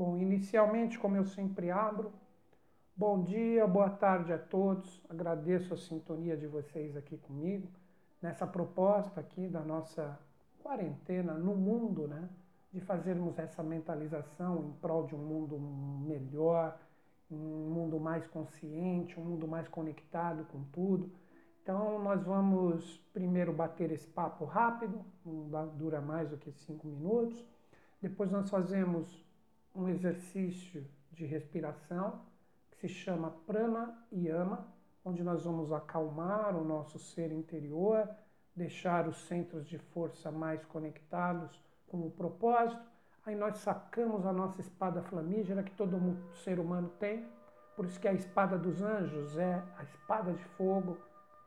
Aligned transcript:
Bom, 0.00 0.16
inicialmente, 0.16 0.98
como 0.98 1.14
eu 1.14 1.26
sempre 1.26 1.70
abro, 1.70 2.10
bom 2.96 3.22
dia, 3.22 3.66
boa 3.66 3.90
tarde 3.90 4.32
a 4.32 4.38
todos. 4.38 4.98
Agradeço 5.10 5.74
a 5.74 5.76
sintonia 5.76 6.38
de 6.38 6.46
vocês 6.46 6.96
aqui 6.96 7.18
comigo 7.18 7.68
nessa 8.22 8.46
proposta 8.46 9.20
aqui 9.20 9.46
da 9.46 9.60
nossa 9.60 10.18
quarentena 10.62 11.34
no 11.34 11.54
mundo, 11.54 12.08
né? 12.08 12.30
De 12.72 12.80
fazermos 12.80 13.38
essa 13.38 13.62
mentalização 13.62 14.70
em 14.70 14.72
prol 14.80 15.06
de 15.06 15.14
um 15.14 15.18
mundo 15.18 15.60
melhor, 15.60 16.80
um 17.30 17.68
mundo 17.68 18.00
mais 18.00 18.26
consciente, 18.26 19.20
um 19.20 19.24
mundo 19.24 19.46
mais 19.46 19.68
conectado 19.68 20.46
com 20.46 20.64
tudo. 20.72 21.12
Então, 21.62 22.02
nós 22.02 22.24
vamos 22.24 22.96
primeiro 23.12 23.52
bater 23.52 23.92
esse 23.92 24.06
papo 24.06 24.46
rápido, 24.46 25.04
não 25.26 25.68
dura 25.76 26.00
mais 26.00 26.30
do 26.30 26.38
que 26.38 26.50
cinco 26.52 26.86
minutos. 26.86 27.44
Depois, 28.00 28.30
nós 28.30 28.48
fazemos 28.48 29.28
um 29.74 29.88
exercício 29.88 30.86
de 31.12 31.24
respiração 31.24 32.20
que 32.70 32.76
se 32.76 32.88
chama 32.88 33.30
Prana 33.46 34.06
Yama, 34.12 34.66
onde 35.04 35.22
nós 35.22 35.44
vamos 35.44 35.72
acalmar 35.72 36.56
o 36.56 36.64
nosso 36.64 36.98
ser 36.98 37.32
interior, 37.32 38.08
deixar 38.54 39.08
os 39.08 39.16
centros 39.26 39.66
de 39.68 39.78
força 39.78 40.30
mais 40.30 40.64
conectados 40.64 41.50
com 41.86 42.06
o 42.06 42.10
propósito. 42.10 42.82
Aí 43.24 43.34
nós 43.34 43.58
sacamos 43.58 44.26
a 44.26 44.32
nossa 44.32 44.60
espada 44.60 45.02
flamígera 45.02 45.62
que 45.62 45.72
todo 45.72 46.16
ser 46.42 46.58
humano 46.58 46.90
tem, 46.98 47.26
por 47.76 47.84
isso 47.84 48.00
que 48.00 48.08
a 48.08 48.12
espada 48.12 48.58
dos 48.58 48.82
anjos 48.82 49.36
é 49.38 49.62
a 49.76 49.82
espada 49.84 50.32
de 50.32 50.44
fogo, 50.56 50.98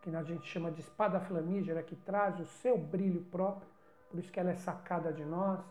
que 0.02 0.14
a 0.16 0.24
gente 0.24 0.46
chama 0.48 0.72
de 0.72 0.82
espada 0.82 1.20
flamígera, 1.20 1.82
que 1.82 1.96
traz 1.96 2.40
o 2.40 2.46
seu 2.46 2.78
brilho 2.78 3.22
próprio, 3.26 3.68
por 4.10 4.20
isso 4.20 4.32
que 4.32 4.40
ela 4.40 4.52
é 4.52 4.56
sacada 4.56 5.14
de 5.14 5.24
nós. 5.24 5.64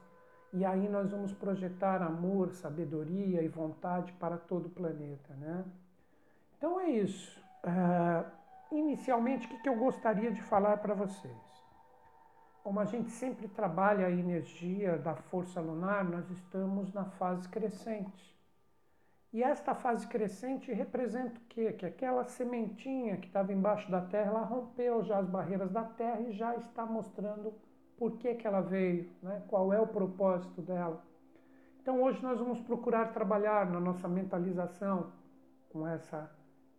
E 0.53 0.67
aí 0.67 0.87
nós 0.87 1.11
vamos 1.11 1.33
projetar 1.33 2.03
amor, 2.03 2.53
sabedoria 2.53 3.43
e 3.43 3.49
vontade 3.49 4.13
para 4.13 4.37
todo 4.37 4.67
o 4.67 4.71
planeta, 4.71 5.33
né? 5.35 5.65
Então 6.59 6.79
é 6.79 6.91
isso. 6.91 7.41
Uh, 7.65 8.77
inicialmente, 8.77 9.47
o 9.47 9.63
que 9.63 9.69
eu 9.69 9.77
gostaria 9.77 10.31
de 10.31 10.43
falar 10.43 10.77
para 10.77 10.93
vocês? 10.93 11.35
Como 12.63 12.79
a 12.79 12.85
gente 12.85 13.11
sempre 13.11 13.49
trabalha 13.49 14.07
a 14.07 14.11
energia 14.11 14.99
da 14.99 15.15
força 15.15 15.59
lunar, 15.61 16.05
nós 16.05 16.31
estamos 16.31 16.93
na 16.93 17.07
fase 17.07 17.49
crescente. 17.49 18.33
E 19.33 19.43
esta 19.43 19.75
fase 19.75 20.07
crescente 20.07 20.71
representa 20.71 21.41
o 21.41 21.45
quê? 21.49 21.73
Que 21.73 21.87
aquela 21.87 22.25
sementinha 22.25 23.17
que 23.17 23.27
estava 23.27 23.55
embaixo 23.55 23.91
da 23.91 24.03
terra, 24.03 24.31
ela 24.31 24.45
rompeu 24.45 25.03
já 25.03 25.19
as 25.19 25.27
barreiras 25.27 25.73
da 25.73 25.83
terra 25.83 26.21
e 26.21 26.33
já 26.33 26.55
está 26.57 26.85
mostrando 26.85 27.55
por 28.03 28.19
que, 28.19 28.35
que 28.35 28.49
ela 28.49 28.61
veio, 28.61 29.09
né? 29.23 29.45
qual 29.47 29.73
é 29.73 29.79
o 29.79 29.87
propósito 29.87 30.61
dela. 30.61 31.01
Então 31.81 32.03
hoje 32.03 32.21
nós 32.21 32.37
vamos 32.37 32.59
procurar 32.59 33.13
trabalhar 33.13 33.71
na 33.71 33.79
nossa 33.79 34.09
mentalização 34.09 35.13
com 35.71 35.87
essa 35.87 36.29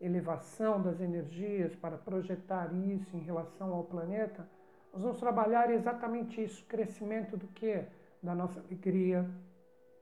elevação 0.01 0.81
das 0.81 0.99
energias 0.99 1.73
para 1.77 1.97
projetar 1.97 2.73
isso 2.73 3.15
em 3.15 3.21
relação 3.21 3.73
ao 3.73 3.85
planeta. 3.85 4.45
Nós 4.91 5.01
vamos 5.01 5.17
trabalhar 5.17 5.71
exatamente 5.71 6.43
isso, 6.43 6.65
crescimento 6.65 7.37
do 7.37 7.47
que? 7.47 7.85
Da 8.21 8.35
nossa 8.35 8.59
alegria, 8.59 9.25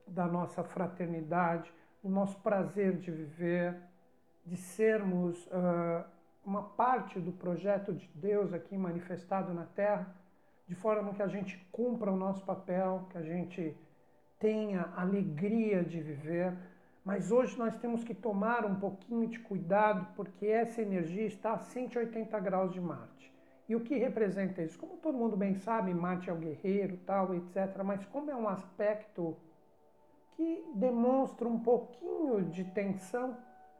da 0.07 0.25
nossa 0.25 0.63
fraternidade, 0.63 1.71
do 2.01 2.09
nosso 2.09 2.39
prazer 2.39 2.97
de 2.97 3.11
viver, 3.11 3.77
de 4.43 4.57
sermos 4.57 5.45
uh, 5.45 6.03
uma 6.43 6.63
parte 6.63 7.19
do 7.19 7.31
projeto 7.31 7.93
de 7.93 8.09
Deus 8.15 8.51
aqui 8.53 8.75
manifestado 8.75 9.53
na 9.53 9.65
Terra 9.65 10.19
de 10.71 10.75
forma 10.75 11.13
que 11.13 11.21
a 11.21 11.27
gente 11.27 11.57
cumpra 11.69 12.09
o 12.09 12.15
nosso 12.15 12.45
papel, 12.45 13.05
que 13.09 13.17
a 13.17 13.21
gente 13.21 13.75
tenha 14.39 14.87
alegria 14.95 15.83
de 15.83 15.99
viver. 15.99 16.57
Mas 17.03 17.29
hoje 17.29 17.59
nós 17.59 17.75
temos 17.75 18.05
que 18.05 18.13
tomar 18.13 18.63
um 18.65 18.75
pouquinho 18.75 19.27
de 19.27 19.37
cuidado, 19.37 20.07
porque 20.15 20.45
essa 20.47 20.81
energia 20.81 21.25
está 21.25 21.51
a 21.55 21.57
180 21.57 22.39
graus 22.39 22.71
de 22.71 22.79
Marte. 22.79 23.33
E 23.67 23.75
o 23.75 23.81
que 23.81 23.97
representa 23.97 24.63
isso? 24.63 24.79
Como 24.79 24.95
todo 24.95 25.17
mundo 25.17 25.35
bem 25.35 25.55
sabe, 25.55 25.93
Marte 25.93 26.29
é 26.29 26.33
o 26.33 26.37
guerreiro, 26.37 26.95
tal, 27.05 27.35
etc. 27.35 27.83
Mas 27.83 28.05
como 28.05 28.31
é 28.31 28.35
um 28.35 28.47
aspecto 28.47 29.35
que 30.37 30.63
demonstra 30.73 31.49
um 31.49 31.59
pouquinho 31.59 32.43
de 32.45 32.63
tensão, 32.63 33.35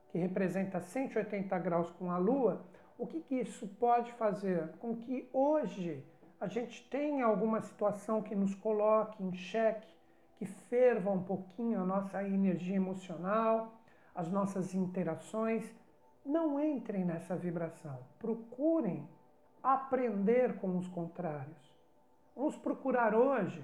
que 0.09 0.17
representa 0.17 0.81
180 0.81 1.57
graus 1.59 1.89
com 1.91 2.11
a 2.11 2.17
Lua, 2.17 2.65
o 2.97 3.07
que, 3.07 3.21
que 3.21 3.35
isso 3.35 3.65
pode 3.79 4.11
fazer? 4.11 4.73
Com 4.79 4.97
que 4.97 5.29
hoje 5.31 6.03
a 6.41 6.47
gente 6.47 6.83
tem 6.89 7.21
alguma 7.21 7.61
situação 7.61 8.19
que 8.23 8.33
nos 8.33 8.55
coloque 8.55 9.23
em 9.23 9.31
xeque, 9.31 9.87
que 10.37 10.45
ferva 10.47 11.11
um 11.11 11.23
pouquinho 11.23 11.79
a 11.79 11.85
nossa 11.85 12.23
energia 12.23 12.75
emocional, 12.75 13.71
as 14.15 14.27
nossas 14.27 14.73
interações, 14.73 15.71
não 16.25 16.59
entrem 16.59 17.05
nessa 17.05 17.35
vibração. 17.35 17.99
Procurem 18.17 19.07
aprender 19.61 20.57
com 20.57 20.79
os 20.79 20.87
contrários. 20.87 21.77
Vamos 22.35 22.57
procurar 22.57 23.13
hoje, 23.13 23.63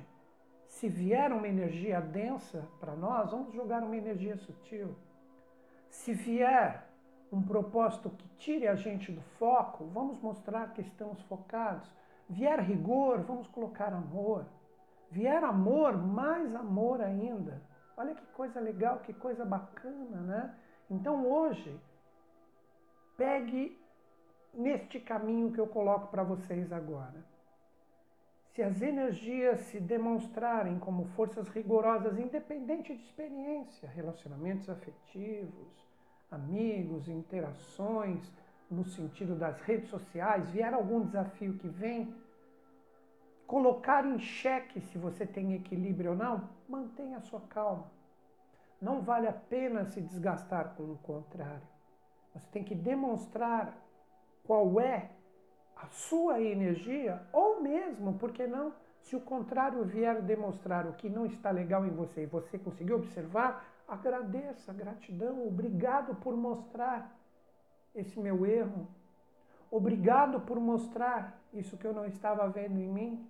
se 0.68 0.88
vier 0.88 1.34
uma 1.34 1.48
energia 1.48 2.00
densa 2.00 2.64
para 2.80 2.96
nós, 2.96 3.32
vamos 3.32 3.56
jogar 3.56 3.82
uma 3.82 3.98
energia 3.98 4.38
sutil. 4.38 4.96
Se 5.90 6.14
vier 6.14 6.88
um 7.32 7.42
propósito 7.42 8.12
que 8.12 8.28
tire 8.38 8.68
a 8.68 8.76
gente 8.76 9.12
do 9.12 9.22
foco, 9.40 9.86
vamos 9.86 10.20
mostrar 10.20 10.74
que 10.74 10.82
estamos 10.82 11.20
focados. 11.24 11.90
Vier 12.30 12.60
rigor, 12.60 13.22
vamos 13.22 13.48
colocar 13.48 13.94
amor. 13.94 14.46
Vier 15.10 15.44
amor, 15.44 15.98
mais 15.98 16.54
amor 16.54 17.02
ainda. 17.02 17.62
Olha 17.96 18.14
que 18.14 18.26
coisa 18.28 18.60
legal, 18.60 19.00
que 19.00 19.14
coisa 19.14 19.46
bacana, 19.46 20.22
né? 20.22 20.56
Então 20.90 21.26
hoje, 21.26 21.80
pegue 23.16 23.80
neste 24.54 25.00
caminho 25.00 25.52
que 25.52 25.60
eu 25.60 25.68
coloco 25.68 26.08
para 26.08 26.24
vocês 26.24 26.72
agora. 26.72 27.26
Se 28.54 28.64
as 28.64 28.82
energias 28.82 29.60
se 29.62 29.80
demonstrarem 29.80 30.80
como 30.80 31.06
forças 31.10 31.48
rigorosas, 31.50 32.18
independente 32.18 32.96
de 32.96 33.04
experiência, 33.04 33.88
relacionamentos 33.90 34.70
afetivos, 34.70 35.88
amigos, 36.32 37.08
interações, 37.08 38.32
no 38.70 38.84
sentido 38.86 39.36
das 39.36 39.60
redes 39.62 39.90
sociais, 39.90 40.50
vier 40.50 40.74
algum 40.74 41.02
desafio 41.02 41.58
que 41.58 41.68
vem, 41.68 42.14
colocar 43.46 44.06
em 44.06 44.20
xeque 44.20 44.82
se 44.82 44.98
você 44.98 45.26
tem 45.26 45.54
equilíbrio 45.54 46.12
ou 46.12 46.18
não, 46.18 46.50
mantenha 46.68 47.18
a 47.18 47.22
sua 47.22 47.42
calma. 47.42 47.90
Não 48.82 49.02
vale 49.02 49.28
a 49.28 49.34
pena 49.34 49.86
se 49.86 50.02
desgastar 50.02 50.76
com 50.76 50.84
o 50.84 50.98
contrário. 50.98 51.68
Você 52.34 52.46
tem 52.52 52.64
que 52.64 52.76
demonstrar 52.76 53.76
qual 54.44 54.80
é 54.80 55.10
a 55.76 55.88
sua 55.88 56.42
energia, 56.42 57.22
ou 57.32 57.62
mesmo, 57.62 58.14
por 58.18 58.32
que 58.32 58.46
não, 58.46 58.74
se 59.02 59.16
o 59.16 59.22
contrário 59.22 59.84
vier 59.86 60.22
demonstrar 60.22 60.86
o 60.86 60.94
que 60.94 61.10
não 61.10 61.26
está 61.26 61.50
legal 61.50 61.86
em 61.86 61.90
você 61.90 62.24
e 62.24 62.26
você 62.26 62.58
conseguiu 62.58 62.98
observar, 62.98 63.66
agradeça, 63.88 64.74
gratidão, 64.74 65.48
obrigado 65.48 66.16
por 66.16 66.36
mostrar 66.36 67.17
esse 68.00 68.20
meu 68.20 68.46
erro. 68.46 68.88
Obrigado 69.70 70.40
por 70.42 70.60
mostrar 70.60 71.40
isso 71.54 71.78
que 71.78 71.86
eu 71.86 71.94
não 71.94 72.06
estava 72.06 72.48
vendo 72.48 72.80
em 72.80 72.88
mim. 72.88 73.28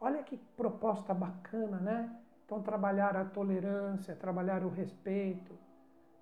Olha 0.00 0.22
que 0.22 0.36
proposta 0.56 1.12
bacana, 1.12 1.78
né? 1.78 2.16
Então, 2.44 2.62
trabalhar 2.62 3.16
a 3.16 3.24
tolerância, 3.24 4.16
trabalhar 4.16 4.64
o 4.64 4.68
respeito, 4.68 5.56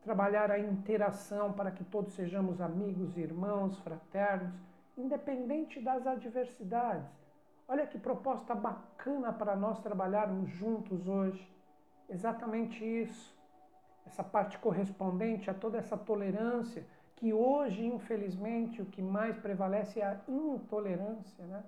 trabalhar 0.02 0.50
a 0.50 0.58
interação 0.58 1.52
para 1.52 1.70
que 1.70 1.84
todos 1.84 2.12
sejamos 2.14 2.60
amigos, 2.60 3.16
irmãos, 3.16 3.78
fraternos, 3.80 4.52
independente 4.96 5.80
das 5.80 6.06
adversidades. 6.06 7.10
Olha 7.66 7.86
que 7.86 7.98
proposta 7.98 8.54
bacana 8.54 9.32
para 9.32 9.54
nós 9.54 9.78
trabalharmos 9.80 10.50
juntos 10.50 11.06
hoje. 11.06 11.48
Exatamente 12.08 12.84
isso. 12.84 13.38
Essa 14.04 14.24
parte 14.24 14.58
correspondente 14.58 15.48
a 15.48 15.54
toda 15.54 15.78
essa 15.78 15.96
tolerância 15.96 16.84
que 17.20 17.34
hoje, 17.34 17.84
infelizmente, 17.84 18.80
o 18.80 18.86
que 18.86 19.02
mais 19.02 19.36
prevalece 19.36 20.00
é 20.00 20.06
a 20.06 20.20
intolerância, 20.26 21.44
né? 21.44 21.62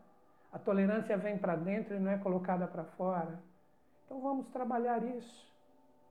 A 0.51 0.59
tolerância 0.59 1.17
vem 1.19 1.37
para 1.37 1.55
dentro 1.57 1.95
e 1.95 2.01
não 2.01 2.11
é 2.11 2.17
colocada 2.17 2.67
para 2.67 2.85
fora. 2.85 3.39
Então 4.05 4.19
vamos 4.19 4.49
trabalhar 4.49 5.05
isso. 5.05 5.47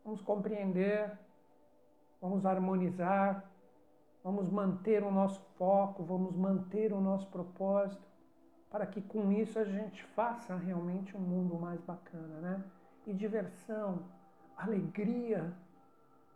Vamos 0.06 0.22
compreender, 0.22 1.12
vamos 2.22 2.46
harmonizar, 2.46 3.44
vamos 4.24 4.48
manter 4.48 5.04
o 5.04 5.12
nosso 5.12 5.42
foco, 5.58 6.04
vamos 6.04 6.36
manter 6.36 6.94
o 6.94 7.02
nosso 7.02 7.28
propósito, 7.28 8.08
para 8.70 8.86
que 8.86 9.02
com 9.02 9.32
isso 9.32 9.58
a 9.58 9.66
gente 9.66 10.04
faça 10.16 10.56
realmente 10.56 11.18
um 11.18 11.20
mundo 11.20 11.56
mais 11.56 11.82
bacana, 11.82 12.40
né? 12.42 12.64
E 13.08 13.14
diversão, 13.14 14.04
alegria, 14.56 15.52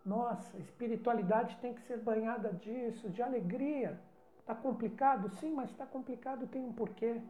nossa, 0.06 0.56
espiritualidade 0.58 1.56
tem 1.56 1.74
que 1.74 1.82
ser 1.82 1.98
banhada 1.98 2.52
disso, 2.52 3.10
de 3.10 3.20
alegria. 3.20 4.00
Está 4.38 4.54
complicado? 4.54 5.28
Sim, 5.40 5.52
mas 5.52 5.68
está 5.70 5.84
complicado 5.84 6.46
tem 6.46 6.64
um 6.64 6.72
porquê. 6.72 7.20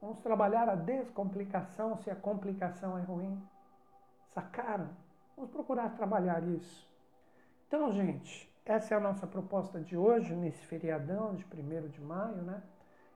Vamos 0.00 0.18
trabalhar 0.20 0.70
a 0.70 0.74
descomplicação 0.74 1.98
se 1.98 2.10
a 2.10 2.16
complicação 2.16 2.96
é 2.96 3.02
ruim. 3.02 3.38
Sacaram? 4.30 4.88
Vamos 5.36 5.50
procurar 5.50 5.90
trabalhar 5.90 6.42
isso. 6.42 6.90
Então, 7.68 7.92
gente, 7.92 8.50
essa 8.64 8.94
é 8.94 8.96
a 8.96 9.00
nossa 9.00 9.26
proposta 9.26 9.78
de 9.78 9.94
hoje, 9.94 10.34
nesse 10.34 10.64
feriadão 10.64 11.34
de 11.34 11.44
1 11.44 11.88
de 11.88 12.00
maio, 12.00 12.42
né? 12.42 12.62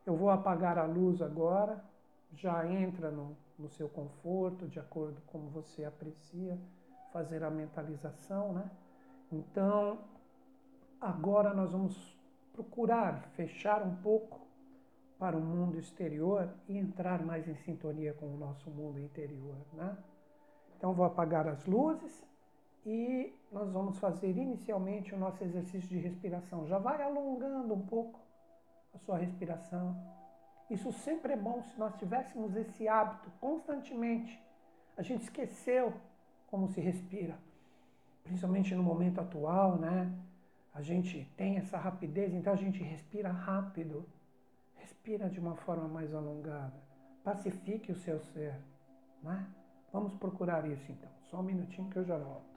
Eu 0.05 0.15
vou 0.17 0.29
apagar 0.29 0.79
a 0.79 0.85
luz 0.85 1.23
agora, 1.23 1.83
já 2.35 2.67
entra 2.67 3.11
no, 3.11 3.37
no 3.59 3.71
seu 3.71 3.89
conforto, 3.89 4.69
de 4.69 4.79
acordo 4.79 5.19
com 5.23 5.39
como 5.39 5.51
você 5.51 5.83
aprecia 5.85 6.59
fazer 7.17 7.43
a 7.43 7.51
mentalização, 7.51 8.53
né? 8.53 8.71
Então, 9.33 9.99
agora 11.01 11.55
nós 11.55 11.73
vamos 11.73 12.15
procurar 12.53 13.23
fechar 13.31 13.83
um 13.83 13.97
pouco 13.97 14.47
para 15.19 15.35
o 15.35 15.41
mundo 15.41 15.79
exterior 15.79 16.53
e 16.69 16.77
entrar 16.77 17.25
mais 17.25 17.49
em 17.49 17.55
sintonia 17.55 18.13
com 18.13 18.27
o 18.27 18.37
nosso 18.37 18.71
mundo 18.71 19.01
interior, 19.01 19.57
né? 19.73 19.97
Então, 20.77 20.93
vou 20.93 21.07
apagar 21.07 21.49
as 21.49 21.65
luzes 21.65 22.23
e 22.85 23.35
nós 23.51 23.73
vamos 23.73 23.99
fazer 23.99 24.37
inicialmente 24.37 25.15
o 25.15 25.19
nosso 25.19 25.43
exercício 25.43 25.89
de 25.89 25.99
respiração. 25.99 26.67
Já 26.67 26.79
vai 26.79 27.03
alongando 27.03 27.73
um 27.73 27.87
pouco 27.87 28.21
a 28.95 28.99
sua 28.99 29.17
respiração. 29.17 29.97
Isso 30.69 30.93
sempre 30.93 31.33
é 31.33 31.37
bom 31.37 31.63
se 31.63 31.79
nós 31.79 31.97
tivéssemos 31.97 32.55
esse 32.55 32.87
hábito 32.87 33.31
constantemente. 33.41 34.39
A 34.99 35.03
gente 35.03 35.23
esqueceu 35.23 35.95
como 36.57 36.69
se 36.69 36.81
respira, 36.81 37.39
principalmente 38.25 38.75
no 38.75 38.83
momento 38.83 39.21
atual, 39.21 39.77
né? 39.77 40.11
A 40.73 40.81
gente 40.81 41.31
tem 41.37 41.59
essa 41.59 41.77
rapidez, 41.77 42.33
então 42.33 42.51
a 42.51 42.57
gente 42.57 42.83
respira 42.83 43.31
rápido. 43.31 44.07
Respira 44.77 45.29
de 45.29 45.39
uma 45.39 45.55
forma 45.55 45.87
mais 45.87 46.15
alongada. 46.15 46.81
Pacifique 47.23 47.93
o 47.93 47.97
seu 47.97 48.19
ser, 48.21 48.55
né? 49.23 49.47
Vamos 49.93 50.15
procurar 50.15 50.67
isso 50.67 50.91
então. 50.91 51.11
Só 51.31 51.41
um 51.41 51.43
minutinho 51.43 51.91
que 51.91 51.99
eu 51.99 52.05
já 52.07 52.17
volto. 52.17 52.57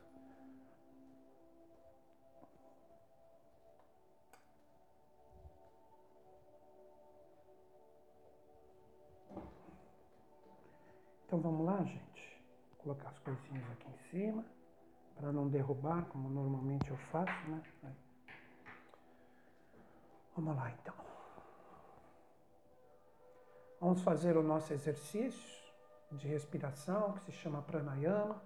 Então 11.25 11.41
vamos 11.41 11.65
lá, 11.65 11.83
gente. 11.83 12.08
Colocar 12.89 13.09
as 13.09 13.19
coisinhas 13.19 13.69
aqui 13.69 13.87
em 13.87 13.97
cima, 14.09 14.43
para 15.15 15.31
não 15.31 15.47
derrubar, 15.47 16.05
como 16.05 16.27
normalmente 16.27 16.89
eu 16.89 16.97
faço, 16.97 17.47
né? 17.47 17.61
Vamos 20.35 20.55
lá, 20.55 20.71
então. 20.71 20.95
Vamos 23.79 24.01
fazer 24.01 24.35
o 24.37 24.41
nosso 24.41 24.73
exercício 24.73 25.71
de 26.13 26.27
respiração, 26.27 27.13
que 27.13 27.25
se 27.25 27.31
chama 27.33 27.61
pranayama. 27.61 28.41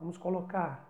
Vamos 0.00 0.16
colocar 0.16 0.88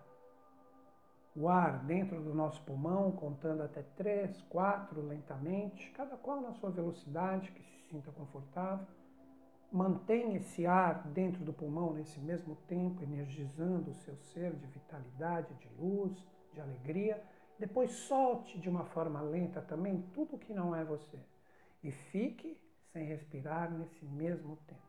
o 1.35 1.49
ar 1.49 1.83
dentro 1.83 2.21
do 2.21 2.33
nosso 2.33 2.61
pulmão, 2.61 3.11
contando 3.11 3.63
até 3.63 3.83
três, 3.97 4.41
quatro, 4.43 5.05
lentamente, 5.05 5.91
cada 5.91 6.15
qual 6.15 6.39
na 6.39 6.53
sua 6.53 6.71
velocidade, 6.71 7.51
que 7.51 7.61
se 7.61 7.89
sinta 7.89 8.13
confortável 8.13 8.87
mantém 9.75 10.35
esse 10.37 10.65
ar 10.65 11.05
dentro 11.09 11.43
do 11.43 11.51
pulmão 11.51 11.93
nesse 11.93 12.17
mesmo 12.21 12.55
tempo, 12.65 13.03
energizando 13.03 13.91
o 13.91 13.95
seu 13.95 14.15
ser 14.15 14.53
de 14.55 14.65
vitalidade, 14.67 15.53
de 15.55 15.67
luz, 15.77 16.15
de 16.53 16.61
alegria. 16.61 17.21
Depois 17.59 17.91
solte 17.91 18.57
de 18.57 18.69
uma 18.69 18.85
forma 18.85 19.21
lenta 19.21 19.61
também 19.61 20.01
tudo 20.13 20.37
que 20.37 20.53
não 20.53 20.73
é 20.73 20.85
você. 20.85 21.19
E 21.83 21.91
fique 21.91 22.57
sem 22.93 23.03
respirar 23.03 23.69
nesse 23.69 24.05
mesmo 24.05 24.55
tempo. 24.65 24.81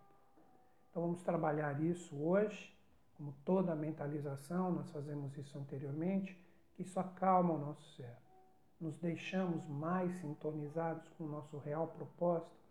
Então 0.88 1.02
vamos 1.02 1.20
trabalhar 1.24 1.82
isso 1.82 2.16
hoje, 2.16 2.72
como 3.16 3.34
toda 3.44 3.74
mentalização, 3.74 4.70
nós 4.70 4.88
fazemos 4.92 5.36
isso 5.36 5.58
anteriormente, 5.58 6.40
que 6.74 6.82
isso 6.82 7.00
acalma 7.00 7.54
o 7.54 7.58
nosso 7.58 7.82
ser. 7.96 8.16
Nos 8.80 8.96
deixamos 8.98 9.66
mais 9.66 10.12
sintonizados 10.20 11.08
com 11.18 11.24
o 11.24 11.28
nosso 11.28 11.58
real 11.58 11.88
propósito 11.88 12.65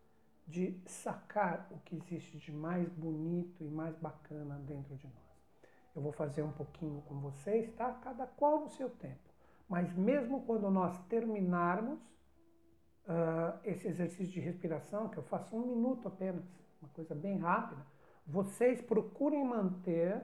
de 0.48 0.80
sacar 0.86 1.68
o 1.72 1.80
que 1.80 1.96
existe 1.96 2.38
de 2.38 2.52
mais 2.52 2.88
bonito 2.90 3.64
e 3.64 3.70
mais 3.70 3.96
bacana 3.98 4.60
dentro 4.60 4.96
de 4.96 5.08
nós. 5.08 5.26
Eu 5.96 6.02
vou 6.02 6.12
fazer 6.12 6.44
um 6.44 6.52
pouquinho 6.52 7.02
com 7.04 7.20
vocês, 7.20 7.72
tá? 7.74 7.92
Cada 7.94 8.28
qual 8.28 8.60
no 8.60 8.70
seu 8.70 8.90
tempo. 8.90 9.34
Mas 9.68 9.94
mesmo 9.96 10.44
quando 10.44 10.70
nós 10.70 10.98
terminarmos 11.08 12.00
uh, 13.06 13.60
esse 13.64 13.88
exercício 13.88 14.34
de 14.34 14.40
respiração, 14.40 15.10
que 15.10 15.18
eu 15.18 15.24
faço 15.24 15.56
um 15.56 15.66
minuto 15.66 16.08
apenas, 16.08 16.44
uma 16.82 16.90
coisa 16.90 17.16
bem 17.16 17.38
rápida, 17.38 17.82
vocês 18.28 18.82
procurem 18.82 19.44
manter, 19.44 20.22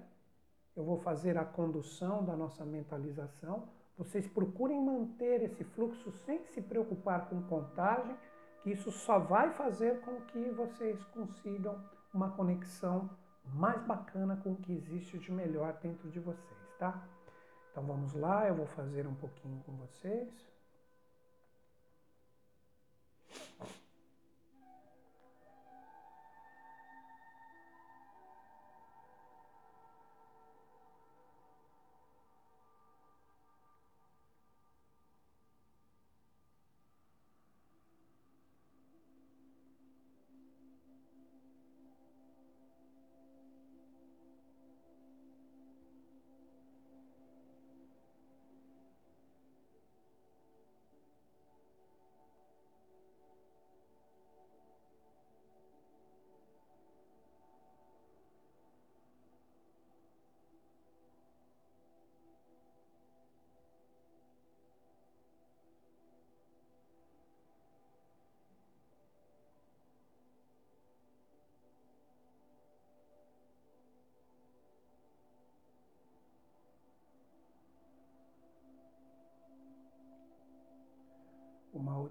eu 0.75 0.83
vou 0.83 0.97
fazer 0.97 1.37
a 1.37 1.45
condução 1.45 2.23
da 2.23 2.35
nossa 2.35 2.65
mentalização, 2.65 3.67
vocês 3.97 4.27
procurem 4.27 4.83
manter 4.83 5.43
esse 5.43 5.63
fluxo 5.63 6.11
sem 6.25 6.43
se 6.45 6.61
preocupar 6.61 7.29
com 7.29 7.41
contagem, 7.43 8.15
que 8.61 8.71
isso 8.71 8.91
só 8.91 9.19
vai 9.19 9.51
fazer 9.51 10.01
com 10.01 10.21
que 10.21 10.49
vocês 10.51 11.03
consigam 11.05 11.79
uma 12.13 12.29
conexão 12.31 13.09
mais 13.45 13.81
bacana 13.83 14.37
com 14.43 14.51
o 14.51 14.55
que 14.55 14.73
existe 14.73 15.17
de 15.17 15.31
melhor 15.31 15.73
dentro 15.81 16.09
de 16.09 16.19
vocês, 16.19 16.75
tá? 16.77 17.03
Então 17.71 17.83
vamos 17.83 18.13
lá, 18.13 18.47
eu 18.47 18.55
vou 18.55 18.67
fazer 18.67 19.07
um 19.07 19.15
pouquinho 19.15 19.61
com 19.65 19.71
vocês. 19.77 20.50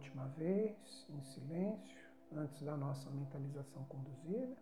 Última 0.01 0.29
vez, 0.29 1.07
em 1.11 1.23
silêncio, 1.25 2.11
antes 2.33 2.63
da 2.63 2.75
nossa 2.75 3.11
mentalização 3.11 3.85
conduzida. 3.85 4.57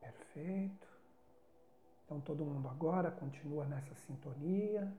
Perfeito. 0.00 0.88
Então 2.04 2.20
todo 2.20 2.44
mundo 2.44 2.68
agora 2.68 3.12
continua 3.12 3.64
nessa 3.64 3.94
sintonia. 3.94 4.92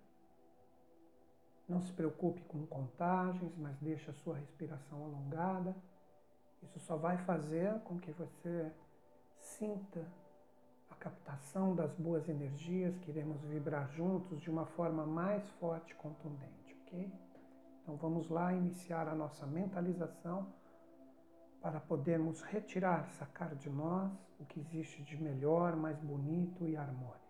Não 1.68 1.82
se 1.82 1.92
preocupe 1.92 2.42
com 2.44 2.66
contagens, 2.66 3.58
mas 3.58 3.78
deixe 3.80 4.10
a 4.10 4.14
sua 4.14 4.38
respiração 4.38 5.04
alongada. 5.04 5.76
Isso 6.64 6.80
só 6.80 6.96
vai 6.96 7.18
fazer 7.26 7.80
com 7.82 8.00
que 8.00 8.12
você 8.12 8.72
sinta 9.38 10.06
captação 10.96 11.76
das 11.76 11.94
boas 11.96 12.28
energias 12.30 12.98
que 13.00 13.12
iremos 13.12 13.42
vibrar 13.42 13.90
juntos 13.92 14.40
de 14.42 14.50
uma 14.50 14.66
forma 14.66 15.06
mais 15.06 15.48
forte 15.60 15.92
e 15.92 15.96
contundente, 15.96 16.78
ok? 16.82 17.12
Então 17.82 17.96
vamos 17.98 18.30
lá 18.30 18.54
iniciar 18.54 19.08
a 19.08 19.16
nossa 19.16 19.46
mentalização 19.46 20.48
para 21.62 21.80
podermos 21.80 22.42
retirar, 22.42 23.10
sacar 23.12 23.56
de 23.56 23.70
nós 23.70 24.12
o 24.40 24.46
que 24.46 24.60
existe 24.60 25.04
de 25.04 25.22
melhor, 25.22 25.76
mais 25.76 26.00
bonito 26.00 26.68
e 26.68 26.76
harmônico. 26.76 27.22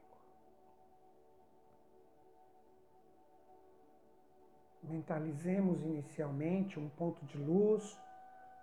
Mentalizemos 4.83 5.81
inicialmente 5.83 6.79
um 6.79 6.89
ponto 6.89 7.23
de 7.25 7.37
luz 7.37 7.99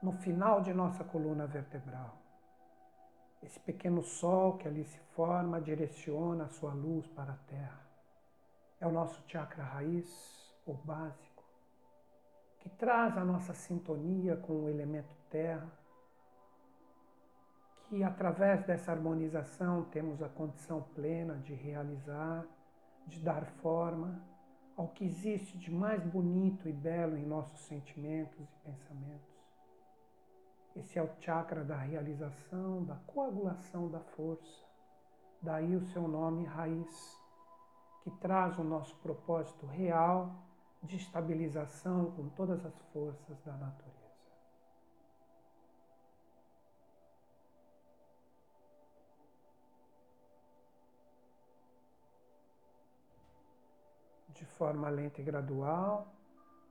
no 0.03 0.13
final 0.13 0.61
de 0.61 0.73
nossa 0.73 1.05
coluna 1.05 1.47
vertebral. 1.47 2.28
Esse 3.43 3.59
pequeno 3.61 4.03
sol 4.03 4.59
que 4.59 4.67
ali 4.67 4.85
se 4.85 4.99
forma 5.15 5.61
direciona 5.61 6.45
a 6.45 6.49
sua 6.49 6.73
luz 6.73 7.07
para 7.09 7.33
a 7.33 7.37
Terra. 7.49 7.87
É 8.81 8.87
o 8.87 8.93
nosso 8.93 9.23
chakra 9.27 9.63
raiz, 9.63 10.39
ou 10.69 10.75
básico, 10.75 11.43
que 12.61 12.69
traz 12.69 13.17
a 13.17 13.25
nossa 13.25 13.55
sintonia 13.55 14.37
com 14.37 14.65
o 14.65 14.69
elemento 14.69 15.17
terra, 15.31 15.71
que 17.85 18.05
através 18.05 18.65
dessa 18.67 18.93
harmonização 18.93 19.85
temos 19.85 20.23
a 20.23 20.29
condição 20.29 20.83
plena 20.95 21.37
de 21.37 21.55
realizar, 21.55 22.47
de 23.07 23.19
dar 23.21 23.47
forma 23.63 24.23
ao 24.77 24.89
que 24.89 25.07
existe 25.07 25.57
de 25.57 25.71
mais 25.71 26.05
bonito 26.05 26.69
e 26.69 26.73
belo 26.73 27.17
em 27.17 27.25
nossos 27.25 27.59
sentimentos 27.61 28.47
e 28.53 28.71
pensamentos. 28.71 29.28
Esse 30.79 30.97
é 30.97 31.03
o 31.03 31.11
chakra 31.21 31.65
da 31.65 31.77
realização, 31.77 32.85
da 32.85 32.95
coagulação 32.95 33.91
da 33.91 33.99
força. 33.99 34.65
Daí 35.43 35.75
o 35.75 35.83
seu 35.87 36.07
nome 36.07 36.45
raiz, 36.45 37.21
que 38.05 38.11
traz 38.13 38.57
o 38.59 38.63
nosso 38.63 38.95
propósito 38.99 39.67
real 39.67 40.33
de 40.81 40.97
estabilização 40.97 42.13
com 42.13 42.29
todas 42.29 42.65
as 42.65 42.81
forças 42.93 43.37
da 43.45 43.53
natureza. 43.55 43.99
De 54.29 54.45
forma 54.45 54.89
lenta 54.89 55.21
e 55.21 55.25
gradual, 55.25 56.18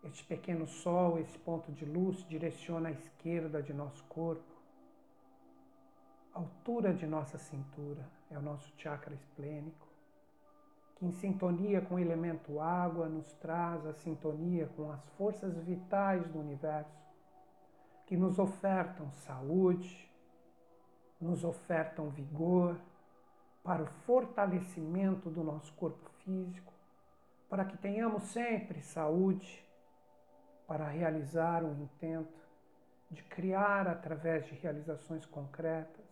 este 0.07 0.23
pequeno 0.23 0.67
sol, 0.67 1.19
esse 1.19 1.37
ponto 1.39 1.71
de 1.71 1.85
luz, 1.85 2.25
direciona 2.27 2.89
à 2.89 2.91
esquerda 2.91 3.61
de 3.61 3.73
nosso 3.73 4.03
corpo, 4.05 4.55
a 6.33 6.39
altura 6.39 6.93
de 6.93 7.05
nossa 7.05 7.37
cintura, 7.37 8.07
é 8.29 8.37
o 8.37 8.41
nosso 8.41 8.71
chakra 8.77 9.13
esplênico 9.13 9.87
que 10.97 11.05
em 11.05 11.11
sintonia 11.11 11.79
com 11.79 11.95
o 11.95 11.99
elemento 11.99 12.59
água 12.59 13.07
nos 13.07 13.31
traz 13.33 13.85
a 13.85 13.93
sintonia 13.93 14.67
com 14.75 14.91
as 14.91 15.07
forças 15.09 15.55
vitais 15.59 16.27
do 16.29 16.39
universo, 16.39 16.89
que 18.07 18.17
nos 18.17 18.39
ofertam 18.39 19.11
saúde, 19.11 20.09
nos 21.21 21.43
ofertam 21.43 22.09
vigor 22.09 22.79
para 23.63 23.83
o 23.83 23.85
fortalecimento 23.85 25.29
do 25.29 25.43
nosso 25.43 25.71
corpo 25.73 26.09
físico, 26.23 26.73
para 27.47 27.63
que 27.63 27.77
tenhamos 27.77 28.23
sempre 28.23 28.81
saúde 28.81 29.63
para 30.67 30.85
realizar 30.85 31.63
o 31.63 31.71
intento 31.81 32.45
de 33.09 33.23
criar 33.23 33.87
através 33.87 34.45
de 34.45 34.53
realizações 34.55 35.25
concretas 35.25 36.05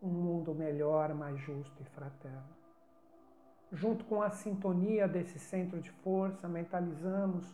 um 0.00 0.08
mundo 0.08 0.54
melhor, 0.54 1.12
mais 1.12 1.38
justo 1.40 1.82
e 1.82 1.84
fraterno. 1.84 2.60
Junto 3.72 4.04
com 4.04 4.22
a 4.22 4.30
sintonia 4.30 5.06
desse 5.06 5.38
centro 5.38 5.80
de 5.80 5.90
força, 5.90 6.48
mentalizamos 6.48 7.46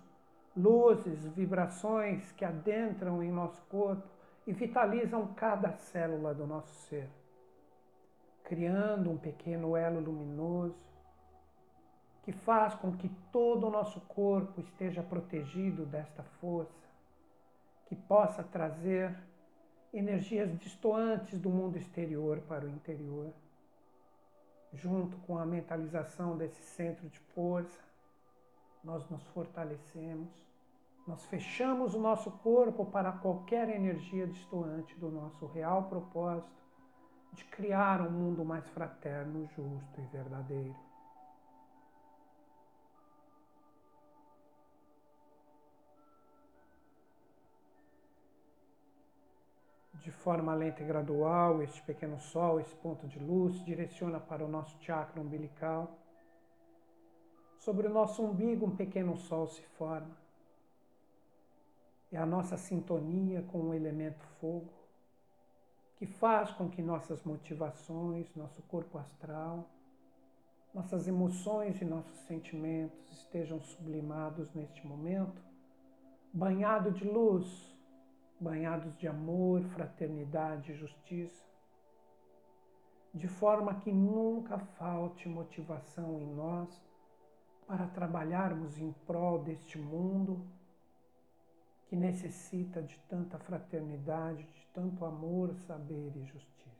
luzes, 0.56 1.26
vibrações 1.28 2.30
que 2.32 2.44
adentram 2.44 3.22
em 3.22 3.30
nosso 3.30 3.60
corpo 3.62 4.06
e 4.46 4.52
vitalizam 4.52 5.26
cada 5.34 5.72
célula 5.72 6.32
do 6.32 6.46
nosso 6.46 6.72
ser, 6.86 7.08
criando 8.44 9.10
um 9.10 9.18
pequeno 9.18 9.76
elo 9.76 10.00
luminoso 10.00 10.78
que 12.26 12.32
faz 12.32 12.74
com 12.74 12.90
que 12.90 13.08
todo 13.30 13.68
o 13.68 13.70
nosso 13.70 14.00
corpo 14.00 14.60
esteja 14.60 15.00
protegido 15.00 15.86
desta 15.86 16.24
força, 16.40 16.84
que 17.86 17.94
possa 17.94 18.42
trazer 18.42 19.16
energias 19.94 20.50
distoantes 20.58 21.38
do 21.38 21.48
mundo 21.48 21.78
exterior 21.78 22.40
para 22.48 22.64
o 22.64 22.68
interior 22.68 23.32
junto 24.72 25.16
com 25.18 25.38
a 25.38 25.46
mentalização 25.46 26.36
desse 26.36 26.60
centro 26.62 27.08
de 27.08 27.18
força, 27.34 27.80
nós 28.82 29.08
nos 29.08 29.22
fortalecemos, 29.28 30.28
nós 31.06 31.24
fechamos 31.26 31.94
o 31.94 32.00
nosso 32.00 32.28
corpo 32.30 32.84
para 32.84 33.12
qualquer 33.12 33.68
energia 33.68 34.26
distoante 34.26 34.96
do 34.96 35.12
nosso 35.12 35.46
real 35.46 35.84
propósito 35.84 36.50
de 37.32 37.44
criar 37.44 38.00
um 38.00 38.10
mundo 38.10 38.44
mais 38.44 38.68
fraterno, 38.70 39.46
justo 39.54 40.00
e 40.00 40.06
verdadeiro. 40.06 40.85
De 50.06 50.12
forma 50.12 50.54
lenta 50.54 50.84
e 50.84 50.86
gradual, 50.86 51.60
este 51.64 51.82
pequeno 51.82 52.16
sol, 52.20 52.60
esse 52.60 52.76
ponto 52.76 53.08
de 53.08 53.18
luz, 53.18 53.58
direciona 53.64 54.20
para 54.20 54.44
o 54.44 54.48
nosso 54.48 54.80
chakra 54.80 55.20
umbilical. 55.20 55.98
Sobre 57.58 57.88
o 57.88 57.90
nosso 57.90 58.22
umbigo, 58.22 58.66
um 58.66 58.76
pequeno 58.76 59.16
sol 59.16 59.48
se 59.48 59.62
forma. 59.76 60.16
É 62.12 62.18
a 62.18 62.24
nossa 62.24 62.56
sintonia 62.56 63.42
com 63.50 63.58
o 63.58 63.74
elemento 63.74 64.24
fogo, 64.40 64.72
que 65.96 66.06
faz 66.06 66.52
com 66.52 66.70
que 66.70 66.80
nossas 66.80 67.24
motivações, 67.24 68.32
nosso 68.36 68.62
corpo 68.62 68.98
astral, 68.98 69.68
nossas 70.72 71.08
emoções 71.08 71.82
e 71.82 71.84
nossos 71.84 72.16
sentimentos 72.28 73.10
estejam 73.10 73.60
sublimados 73.60 74.54
neste 74.54 74.86
momento, 74.86 75.42
banhado 76.32 76.92
de 76.92 77.04
luz 77.04 77.75
banhados 78.40 78.96
de 78.98 79.08
amor, 79.08 79.62
fraternidade 79.74 80.72
e 80.72 80.76
justiça, 80.76 81.44
de 83.14 83.28
forma 83.28 83.80
que 83.80 83.90
nunca 83.90 84.58
falte 84.58 85.28
motivação 85.28 86.20
em 86.20 86.34
nós 86.34 86.68
para 87.66 87.86
trabalharmos 87.86 88.78
em 88.78 88.92
prol 89.06 89.42
deste 89.42 89.78
mundo 89.78 90.46
que 91.88 91.96
necessita 91.96 92.82
de 92.82 92.98
tanta 93.08 93.38
fraternidade, 93.38 94.42
de 94.42 94.66
tanto 94.74 95.04
amor, 95.04 95.54
saber 95.66 96.12
e 96.16 96.24
justiça. 96.24 96.75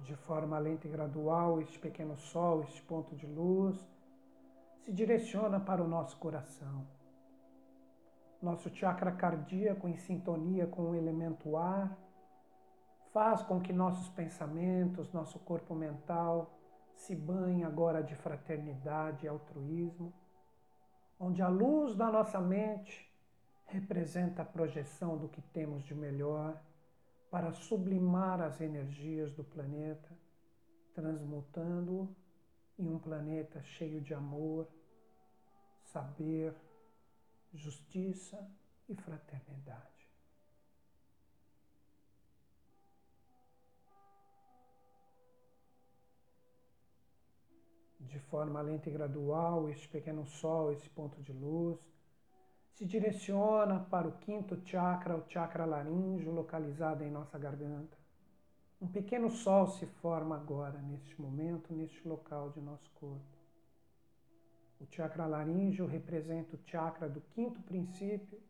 De 0.00 0.14
forma 0.14 0.58
lenta 0.58 0.86
e 0.86 0.90
gradual, 0.90 1.60
este 1.60 1.78
pequeno 1.78 2.16
sol, 2.16 2.62
este 2.62 2.82
ponto 2.82 3.14
de 3.16 3.26
luz, 3.26 3.76
se 4.80 4.92
direciona 4.92 5.58
para 5.60 5.82
o 5.82 5.88
nosso 5.88 6.16
coração. 6.18 6.86
Nosso 8.40 8.70
chakra 8.70 9.12
cardíaco, 9.12 9.88
em 9.88 9.96
sintonia 9.96 10.66
com 10.66 10.90
o 10.90 10.94
elemento 10.94 11.56
ar, 11.56 11.96
faz 13.12 13.42
com 13.42 13.60
que 13.60 13.72
nossos 13.72 14.08
pensamentos, 14.10 15.12
nosso 15.12 15.38
corpo 15.40 15.74
mental 15.74 16.54
se 16.94 17.14
banhe 17.14 17.64
agora 17.64 18.02
de 18.02 18.14
fraternidade 18.14 19.26
e 19.26 19.28
altruísmo, 19.28 20.12
onde 21.18 21.42
a 21.42 21.48
luz 21.48 21.94
da 21.94 22.10
nossa 22.10 22.40
mente 22.40 23.08
representa 23.66 24.42
a 24.42 24.44
projeção 24.44 25.16
do 25.16 25.28
que 25.28 25.42
temos 25.42 25.82
de 25.82 25.94
melhor 25.94 26.60
para 27.30 27.52
sublimar 27.52 28.40
as 28.40 28.60
energias 28.60 29.32
do 29.32 29.44
planeta, 29.44 30.08
transmutando-o 30.94 32.14
em 32.78 32.88
um 32.88 32.98
planeta 32.98 33.62
cheio 33.62 34.00
de 34.00 34.14
amor, 34.14 34.66
saber, 35.92 36.54
justiça 37.52 38.38
e 38.88 38.94
fraternidade. 38.94 40.08
De 48.00 48.18
forma 48.20 48.62
lenta 48.62 48.88
e 48.88 48.92
gradual, 48.92 49.68
este 49.68 49.86
pequeno 49.88 50.24
sol, 50.24 50.72
esse 50.72 50.88
ponto 50.90 51.20
de 51.22 51.32
luz, 51.32 51.78
se 52.78 52.86
direciona 52.86 53.80
para 53.80 54.06
o 54.06 54.12
quinto 54.18 54.56
chakra, 54.64 55.16
o 55.16 55.28
chakra 55.28 55.64
laríngeo, 55.64 56.32
localizado 56.32 57.02
em 57.02 57.10
nossa 57.10 57.36
garganta. 57.36 57.98
Um 58.80 58.86
pequeno 58.86 59.28
sol 59.28 59.66
se 59.66 59.84
forma 59.84 60.36
agora, 60.36 60.80
neste 60.82 61.20
momento, 61.20 61.74
neste 61.74 62.06
local 62.06 62.50
de 62.50 62.60
nosso 62.60 62.88
corpo. 62.92 63.36
O 64.80 64.86
chakra 64.88 65.26
laríngeo 65.26 65.88
representa 65.88 66.54
o 66.54 66.60
chakra 66.64 67.08
do 67.08 67.20
quinto 67.20 67.60
princípio, 67.62 68.40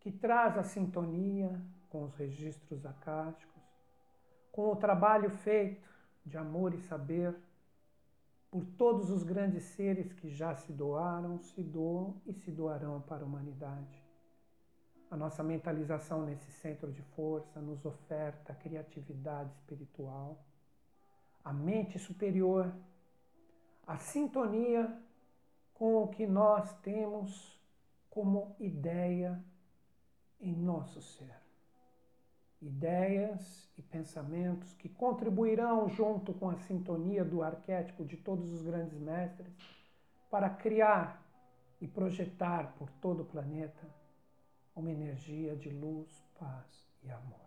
que 0.00 0.10
traz 0.10 0.56
a 0.56 0.62
sintonia 0.62 1.60
com 1.90 2.04
os 2.04 2.14
registros 2.14 2.86
acásticos, 2.86 3.62
com 4.50 4.72
o 4.72 4.76
trabalho 4.76 5.28
feito 5.28 5.86
de 6.24 6.38
amor 6.38 6.72
e 6.72 6.78
saber 6.78 7.36
por 8.54 8.64
todos 8.78 9.10
os 9.10 9.24
grandes 9.24 9.64
seres 9.64 10.12
que 10.12 10.28
já 10.28 10.54
se 10.54 10.72
doaram, 10.72 11.40
se 11.40 11.60
doam 11.60 12.22
e 12.24 12.32
se 12.32 12.52
doarão 12.52 13.00
para 13.00 13.24
a 13.24 13.26
humanidade. 13.26 14.00
A 15.10 15.16
nossa 15.16 15.42
mentalização 15.42 16.24
nesse 16.24 16.52
centro 16.52 16.92
de 16.92 17.02
força 17.02 17.60
nos 17.60 17.84
oferta 17.84 18.52
a 18.52 18.54
criatividade 18.54 19.52
espiritual, 19.54 20.38
a 21.42 21.52
mente 21.52 21.98
superior, 21.98 22.72
a 23.84 23.98
sintonia 23.98 25.02
com 25.74 26.04
o 26.04 26.06
que 26.06 26.24
nós 26.24 26.72
temos 26.74 27.60
como 28.08 28.54
ideia 28.60 29.44
em 30.40 30.52
nosso 30.52 31.02
ser. 31.02 31.43
Ideias 32.64 33.68
e 33.76 33.82
pensamentos 33.82 34.72
que 34.74 34.88
contribuirão 34.88 35.88
junto 35.88 36.32
com 36.32 36.48
a 36.48 36.56
sintonia 36.56 37.24
do 37.24 37.42
arquétipo 37.42 38.04
de 38.04 38.16
todos 38.16 38.50
os 38.50 38.62
grandes 38.62 38.98
mestres 38.98 39.52
para 40.30 40.48
criar 40.48 41.22
e 41.80 41.86
projetar 41.86 42.74
por 42.78 42.90
todo 42.92 43.22
o 43.22 43.26
planeta 43.26 43.86
uma 44.74 44.90
energia 44.90 45.54
de 45.54 45.68
luz, 45.68 46.08
paz 46.38 46.88
e 47.02 47.10
amor. 47.10 47.44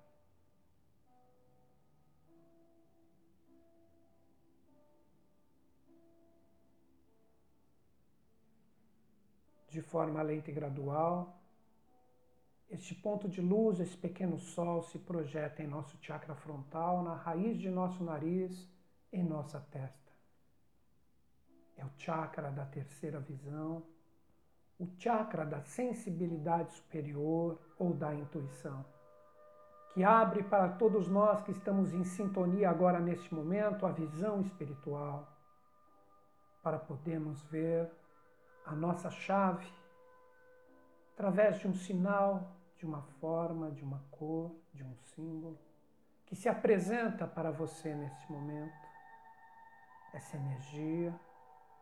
De 9.69 9.81
forma 9.81 10.21
lenta 10.21 10.50
e 10.50 10.53
gradual, 10.53 11.38
este 12.69 12.93
ponto 12.95 13.29
de 13.29 13.41
luz, 13.41 13.79
esse 13.79 13.95
pequeno 13.95 14.38
sol, 14.38 14.83
se 14.83 15.00
projeta 15.00 15.63
em 15.63 15.67
nosso 15.67 15.97
chakra 16.01 16.36
frontal, 16.36 17.01
na 17.01 17.15
raiz 17.15 17.57
de 17.57 17.69
nosso 17.69 18.03
nariz, 18.03 18.67
em 19.12 19.24
nossa 19.24 19.59
testa. 19.71 20.12
É 21.77 21.86
o 21.86 21.89
chakra 21.97 22.51
da 22.51 22.65
terceira 22.65 23.19
visão, 23.19 23.83
o 24.79 24.88
chakra 24.97 25.45
da 25.45 25.62
sensibilidade 25.62 26.74
superior 26.74 27.59
ou 27.79 27.93
da 27.93 28.13
intuição, 28.13 28.86
que 29.93 30.03
abre 30.03 30.43
para 30.43 30.69
todos 30.69 31.07
nós 31.07 31.41
que 31.43 31.51
estamos 31.51 31.93
em 31.93 32.03
sintonia 32.03 32.69
agora 32.69 33.00
neste 33.00 33.33
momento 33.33 33.86
a 33.86 33.91
visão 33.91 34.41
espiritual, 34.41 35.27
para 36.62 36.77
podermos 36.77 37.41
ver 37.43 37.89
a 38.65 38.75
nossa 38.75 39.09
chave 39.09 39.65
através 41.13 41.59
de 41.59 41.67
um 41.67 41.74
sinal, 41.74 42.56
de 42.77 42.86
uma 42.86 43.01
forma, 43.19 43.72
de 43.72 43.84
uma 43.84 44.03
cor, 44.12 44.55
de 44.74 44.84
um 44.84 44.96
símbolo 45.15 45.60
que 46.25 46.36
se 46.36 46.48
apresenta 46.50 47.25
para 47.25 47.51
você 47.51 47.96
neste 47.96 48.31
momento. 48.31 48.88
Essa 50.13 50.38
energia 50.38 51.13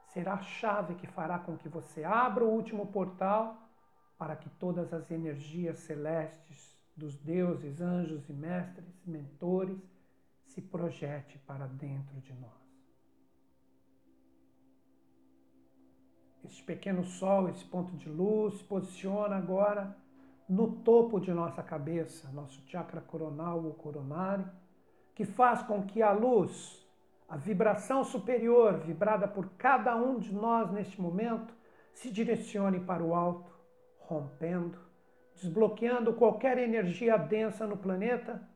será 0.07 0.35
a 0.35 0.41
chave 0.41 0.95
que 0.95 1.07
fará 1.07 1.39
com 1.39 1.57
que 1.57 1.67
você 1.67 2.03
abra 2.03 2.43
o 2.43 2.49
último 2.49 2.87
portal 2.87 3.57
para 4.17 4.35
que 4.35 4.49
todas 4.49 4.93
as 4.93 5.11
energias 5.11 5.79
celestes 5.79 6.73
dos 6.95 7.17
deuses, 7.17 7.81
anjos 7.81 8.29
e 8.29 8.33
mestres, 8.33 9.05
mentores, 9.05 9.77
se 10.45 10.61
projete 10.61 11.37
para 11.39 11.67
dentro 11.67 12.21
de 12.21 12.33
nós. 12.35 12.65
Este 16.45 16.63
pequeno 16.63 17.03
sol, 17.03 17.49
esse 17.49 17.65
ponto 17.65 17.97
de 17.97 18.07
luz, 18.07 18.59
se 18.59 18.63
posiciona 18.63 19.35
agora 19.35 19.97
no 20.47 20.71
topo 20.71 21.19
de 21.19 21.33
nossa 21.33 21.63
cabeça, 21.63 22.29
nosso 22.31 22.61
chakra 22.67 23.01
coronal 23.01 23.63
ou 23.63 23.73
coronário, 23.73 24.49
que 25.13 25.25
faz 25.25 25.61
com 25.63 25.83
que 25.83 26.01
a 26.01 26.11
luz 26.11 26.85
a 27.27 27.37
vibração 27.37 28.03
superior, 28.03 28.79
vibrada 28.79 29.27
por 29.27 29.49
cada 29.57 29.95
um 29.95 30.19
de 30.19 30.33
nós 30.33 30.71
neste 30.71 31.01
momento, 31.01 31.53
se 31.93 32.11
direcione 32.11 32.79
para 32.79 33.03
o 33.03 33.15
alto, 33.15 33.51
rompendo, 33.99 34.77
desbloqueando 35.33 36.13
qualquer 36.13 36.57
energia 36.57 37.17
densa 37.17 37.65
no 37.65 37.77
planeta, 37.77 38.47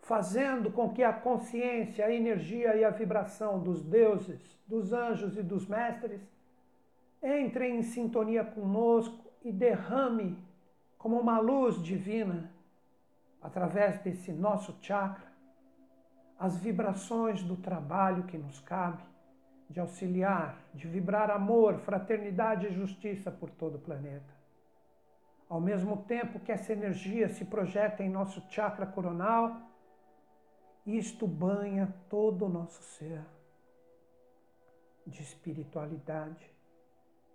fazendo 0.00 0.70
com 0.70 0.92
que 0.92 1.02
a 1.02 1.12
consciência, 1.12 2.06
a 2.06 2.12
energia 2.12 2.74
e 2.76 2.84
a 2.84 2.90
vibração 2.90 3.60
dos 3.60 3.82
deuses, 3.82 4.40
dos 4.66 4.92
anjos 4.92 5.36
e 5.36 5.42
dos 5.42 5.66
mestres 5.66 6.20
entrem 7.22 7.78
em 7.78 7.82
sintonia 7.82 8.44
conosco 8.44 9.30
e 9.44 9.50
derrame 9.50 10.38
como 11.06 11.20
uma 11.20 11.38
luz 11.38 11.80
divina 11.80 12.50
através 13.40 13.96
desse 14.00 14.32
nosso 14.32 14.76
chakra 14.82 15.30
as 16.36 16.58
vibrações 16.58 17.44
do 17.44 17.56
trabalho 17.56 18.24
que 18.24 18.36
nos 18.36 18.58
cabe, 18.58 19.04
de 19.70 19.78
auxiliar, 19.78 20.58
de 20.74 20.88
vibrar 20.88 21.30
amor, 21.30 21.78
fraternidade 21.78 22.66
e 22.66 22.72
justiça 22.72 23.30
por 23.30 23.50
todo 23.50 23.76
o 23.76 23.78
planeta. 23.78 24.34
Ao 25.48 25.60
mesmo 25.60 25.98
tempo 26.08 26.40
que 26.40 26.50
essa 26.50 26.72
energia 26.72 27.28
se 27.28 27.44
projeta 27.44 28.02
em 28.02 28.10
nosso 28.10 28.40
chakra 28.50 28.84
coronal, 28.84 29.60
isto 30.84 31.24
banha 31.24 31.94
todo 32.10 32.46
o 32.46 32.48
nosso 32.48 32.82
ser 32.82 33.24
de 35.06 35.22
espiritualidade, 35.22 36.50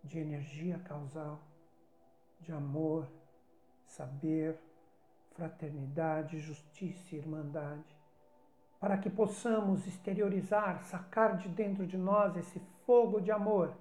de 0.04 0.20
energia 0.20 0.78
causal, 0.80 1.40
de 2.42 2.52
amor, 2.52 3.08
saber, 3.92 4.58
fraternidade, 5.36 6.40
justiça 6.40 7.16
e 7.16 7.20
irmandade 7.20 8.02
para 8.82 8.98
que 8.98 9.12
possamos 9.12 9.86
exteriorizar, 9.86 10.84
sacar 10.86 11.38
de 11.38 11.48
dentro 11.48 11.86
de 11.86 12.00
nós 12.00 12.36
esse 12.36 12.60
fogo 12.84 13.22
de 13.22 13.32
amor, 13.32 13.72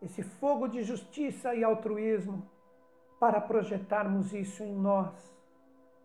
esse 0.00 0.22
fogo 0.22 0.66
de 0.66 0.82
justiça 0.82 1.54
e 1.54 1.62
altruísmo, 1.62 2.42
para 3.20 3.38
projetarmos 3.38 4.32
isso 4.32 4.64
em 4.64 4.74
nós, 4.74 5.14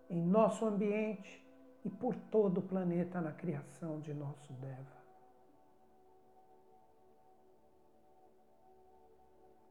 em 0.10 0.22
nosso 0.22 0.66
ambiente 0.66 1.42
e 1.86 1.90
por 1.90 2.14
todo 2.14 2.58
o 2.58 2.62
planeta 2.62 3.22
na 3.22 3.32
criação 3.32 4.02
de 4.02 4.14
nosso 4.14 4.52
Deva. 4.54 4.98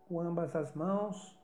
Com 0.09 0.21
ambas 0.21 0.57
as 0.57 0.75
mãos, 0.75 1.39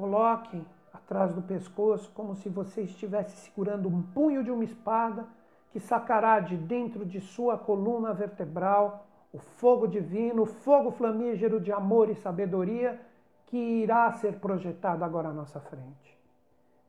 coloquem 0.00 0.64
atrás 0.94 1.34
do 1.34 1.42
pescoço 1.42 2.10
como 2.14 2.34
se 2.34 2.48
você 2.48 2.80
estivesse 2.82 3.36
segurando 3.36 3.86
um 3.86 4.00
punho 4.00 4.42
de 4.42 4.50
uma 4.50 4.64
espada 4.64 5.26
que 5.70 5.78
sacará 5.78 6.40
de 6.40 6.56
dentro 6.56 7.04
de 7.04 7.20
sua 7.20 7.58
coluna 7.58 8.14
vertebral 8.14 9.06
o 9.30 9.38
fogo 9.38 9.86
divino, 9.86 10.42
o 10.42 10.46
fogo 10.46 10.90
flamígero 10.90 11.60
de 11.60 11.70
amor 11.70 12.08
e 12.08 12.14
sabedoria 12.16 12.98
que 13.46 13.56
irá 13.56 14.10
ser 14.12 14.40
projetado 14.40 15.04
agora 15.04 15.28
à 15.28 15.32
nossa 15.32 15.60
frente. 15.60 16.18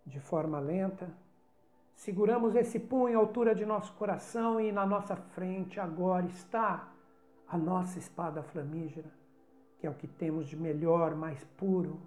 De 0.06 0.20
forma 0.20 0.60
lenta, 0.60 1.08
seguramos 1.94 2.56
esse 2.56 2.80
punho 2.80 3.20
à 3.20 3.22
altura 3.22 3.54
de 3.54 3.66
nosso 3.66 3.94
coração 3.94 4.60
e 4.60 4.72
na 4.72 4.86
nossa 4.86 5.16
frente 5.16 5.80
agora 5.80 6.26
está 6.26 6.88
a 7.48 7.58
nossa 7.58 8.00
espada 8.00 8.42
flamígera, 8.42 9.12
que 9.80 9.86
é 9.86 9.90
o 9.90 9.94
que 9.94 10.08
temos 10.08 10.48
de 10.48 10.56
melhor, 10.56 11.14
mais 11.14 11.44
puro, 11.58 12.00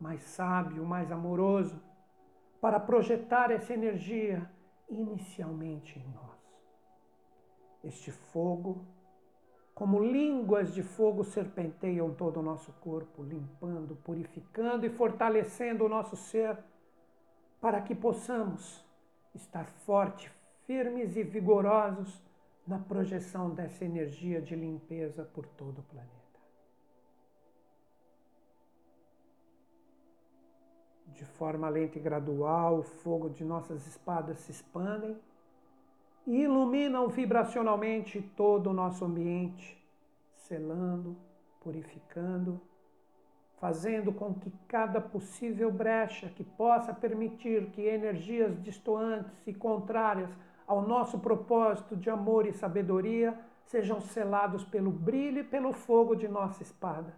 mais 0.00 0.22
sábio, 0.22 0.84
mais 0.84 1.12
amoroso, 1.12 1.80
para 2.60 2.80
projetar 2.80 3.50
essa 3.50 3.74
energia 3.74 4.50
inicialmente 4.88 5.98
em 5.98 6.08
nós. 6.12 6.30
Este 7.84 8.10
fogo, 8.10 8.84
como 9.74 10.02
línguas 10.02 10.74
de 10.74 10.82
fogo, 10.82 11.24
serpenteiam 11.24 12.12
todo 12.14 12.40
o 12.40 12.42
nosso 12.42 12.72
corpo, 12.74 13.22
limpando, 13.22 13.96
purificando 13.96 14.84
e 14.84 14.90
fortalecendo 14.90 15.84
o 15.84 15.88
nosso 15.88 16.16
ser, 16.16 16.58
para 17.60 17.80
que 17.80 17.94
possamos 17.94 18.84
estar 19.34 19.66
fortes, 19.66 20.30
firmes 20.66 21.16
e 21.16 21.22
vigorosos 21.22 22.22
na 22.66 22.78
projeção 22.78 23.50
dessa 23.50 23.84
energia 23.84 24.40
de 24.40 24.54
limpeza 24.54 25.24
por 25.24 25.46
todo 25.46 25.78
o 25.78 25.82
planeta. 25.82 26.19
De 31.20 31.26
forma 31.26 31.68
lenta 31.68 31.98
e 31.98 32.00
gradual, 32.00 32.78
o 32.78 32.82
fogo 32.82 33.28
de 33.28 33.44
nossas 33.44 33.86
espadas 33.86 34.38
se 34.38 34.52
expandem 34.52 35.14
e 36.26 36.44
iluminam 36.44 37.08
vibracionalmente 37.08 38.22
todo 38.34 38.70
o 38.70 38.72
nosso 38.72 39.04
ambiente, 39.04 39.78
selando, 40.34 41.14
purificando, 41.60 42.58
fazendo 43.60 44.14
com 44.14 44.32
que 44.32 44.50
cada 44.66 44.98
possível 44.98 45.70
brecha 45.70 46.30
que 46.30 46.42
possa 46.42 46.94
permitir 46.94 47.66
que 47.66 47.82
energias 47.82 48.58
distoantes 48.62 49.46
e 49.46 49.52
contrárias 49.52 50.30
ao 50.66 50.80
nosso 50.80 51.18
propósito 51.18 51.98
de 51.98 52.08
amor 52.08 52.46
e 52.46 52.54
sabedoria 52.54 53.38
sejam 53.66 54.00
selados 54.00 54.64
pelo 54.64 54.90
brilho 54.90 55.40
e 55.40 55.44
pelo 55.44 55.74
fogo 55.74 56.14
de 56.14 56.26
nossa 56.26 56.62
espada 56.62 57.12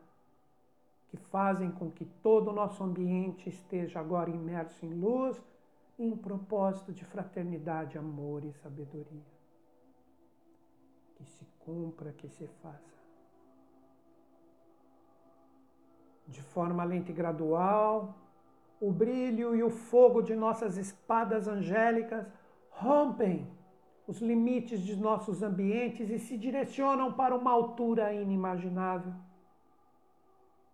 que 1.13 1.17
fazem 1.19 1.71
com 1.71 1.91
que 1.91 2.07
todo 2.07 2.49
o 2.49 2.55
nosso 2.55 2.83
ambiente 2.83 3.47
esteja 3.47 4.01
agora 4.01 4.31
imerso 4.31 4.87
em 4.87 4.95
luz 4.95 5.39
e 5.99 6.07
em 6.07 6.17
propósito 6.17 6.91
de 6.91 7.05
fraternidade, 7.05 7.99
amor 7.99 8.43
e 8.47 8.53
sabedoria. 8.55 9.35
Que 11.15 11.25
se 11.27 11.47
cumpra, 11.59 12.15
que 12.15 12.27
se 12.31 12.47
faça. 12.63 12.97
De 16.27 16.41
forma 16.41 16.83
lenta 16.83 17.11
e 17.11 17.15
gradual, 17.15 18.17
o 18.81 18.91
brilho 18.91 19.55
e 19.55 19.63
o 19.63 19.69
fogo 19.69 20.23
de 20.23 20.35
nossas 20.35 20.79
espadas 20.79 21.47
angélicas 21.47 22.27
rompem 22.71 23.47
os 24.07 24.19
limites 24.19 24.81
de 24.81 24.97
nossos 24.97 25.43
ambientes 25.43 26.09
e 26.09 26.19
se 26.19 26.39
direcionam 26.39 27.13
para 27.13 27.37
uma 27.37 27.51
altura 27.51 28.15
inimaginável 28.15 29.13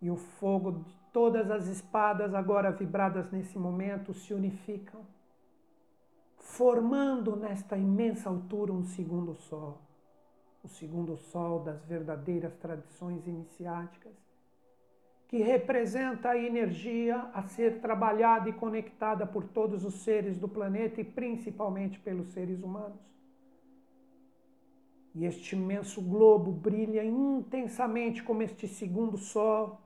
e 0.01 0.09
o 0.09 0.15
fogo 0.15 0.71
de 0.71 0.95
todas 1.11 1.49
as 1.51 1.67
espadas 1.67 2.33
agora 2.33 2.71
vibradas 2.71 3.29
nesse 3.31 3.57
momento 3.57 4.13
se 4.13 4.33
unificam, 4.33 5.01
formando 6.37 7.35
nesta 7.35 7.77
imensa 7.77 8.29
altura 8.29 8.71
um 8.71 8.83
segundo 8.83 9.35
sol, 9.35 9.81
o 10.63 10.67
segundo 10.67 11.17
sol 11.17 11.59
das 11.59 11.83
verdadeiras 11.85 12.55
tradições 12.55 13.27
iniciáticas, 13.27 14.13
que 15.27 15.37
representa 15.37 16.29
a 16.29 16.37
energia 16.37 17.29
a 17.33 17.43
ser 17.43 17.79
trabalhada 17.81 18.49
e 18.49 18.53
conectada 18.53 19.27
por 19.27 19.43
todos 19.43 19.85
os 19.85 20.03
seres 20.03 20.39
do 20.39 20.47
planeta 20.47 21.01
e 21.01 21.03
principalmente 21.03 21.99
pelos 21.99 22.29
seres 22.29 22.63
humanos. 22.63 22.99
E 25.13 25.25
este 25.25 25.55
imenso 25.55 26.01
globo 26.01 26.51
brilha 26.51 27.03
intensamente 27.03 28.23
como 28.23 28.41
este 28.41 28.67
segundo 28.67 29.17
sol, 29.17 29.79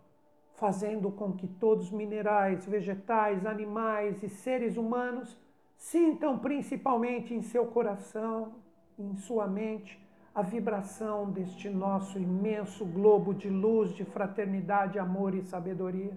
fazendo 0.63 1.11
com 1.11 1.33
que 1.33 1.45
todos 1.45 1.87
os 1.87 1.91
minerais, 1.91 2.65
vegetais, 2.65 3.45
animais 3.45 4.23
e 4.23 4.29
seres 4.29 4.77
humanos 4.77 5.37
sintam 5.75 6.39
principalmente 6.39 7.33
em 7.33 7.41
seu 7.41 7.65
coração, 7.65 8.53
em 8.97 9.13
sua 9.17 9.45
mente, 9.45 9.99
a 10.33 10.41
vibração 10.41 11.29
deste 11.29 11.69
nosso 11.69 12.17
imenso 12.17 12.85
globo 12.85 13.33
de 13.33 13.49
luz, 13.49 13.93
de 13.93 14.05
fraternidade, 14.05 14.97
amor 14.97 15.35
e 15.35 15.41
sabedoria. 15.41 16.15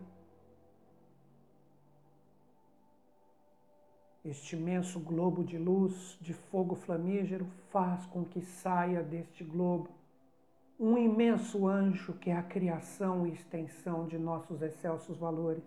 Este 4.24 4.54
imenso 4.54 5.00
globo 5.00 5.42
de 5.42 5.59
luz, 5.59 6.16
de 6.20 6.32
fogo 6.32 6.76
flamígero, 6.76 7.48
faz 7.72 8.06
com 8.06 8.24
que 8.24 8.40
saia 8.42 9.02
deste 9.02 9.42
globo 9.42 9.88
um 10.79 10.99
imenso 10.99 11.67
anjo 11.67 12.12
que 12.15 12.31
é 12.31 12.37
a 12.37 12.43
criação 12.43 13.27
e 13.27 13.33
extensão 13.33 14.07
de 14.07 14.19
nossos 14.19 14.61
excelsos 14.61 15.17
valores. 15.17 15.65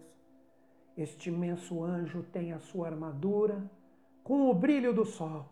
Este 0.96 1.30
imenso 1.30 1.84
anjo 1.84 2.22
tem 2.24 2.54
a 2.54 2.60
sua 2.60 2.88
armadura 2.88 3.64
com 4.24 4.50
o 4.50 4.54
brilho 4.54 4.94
do 4.94 5.06
sol 5.06 5.46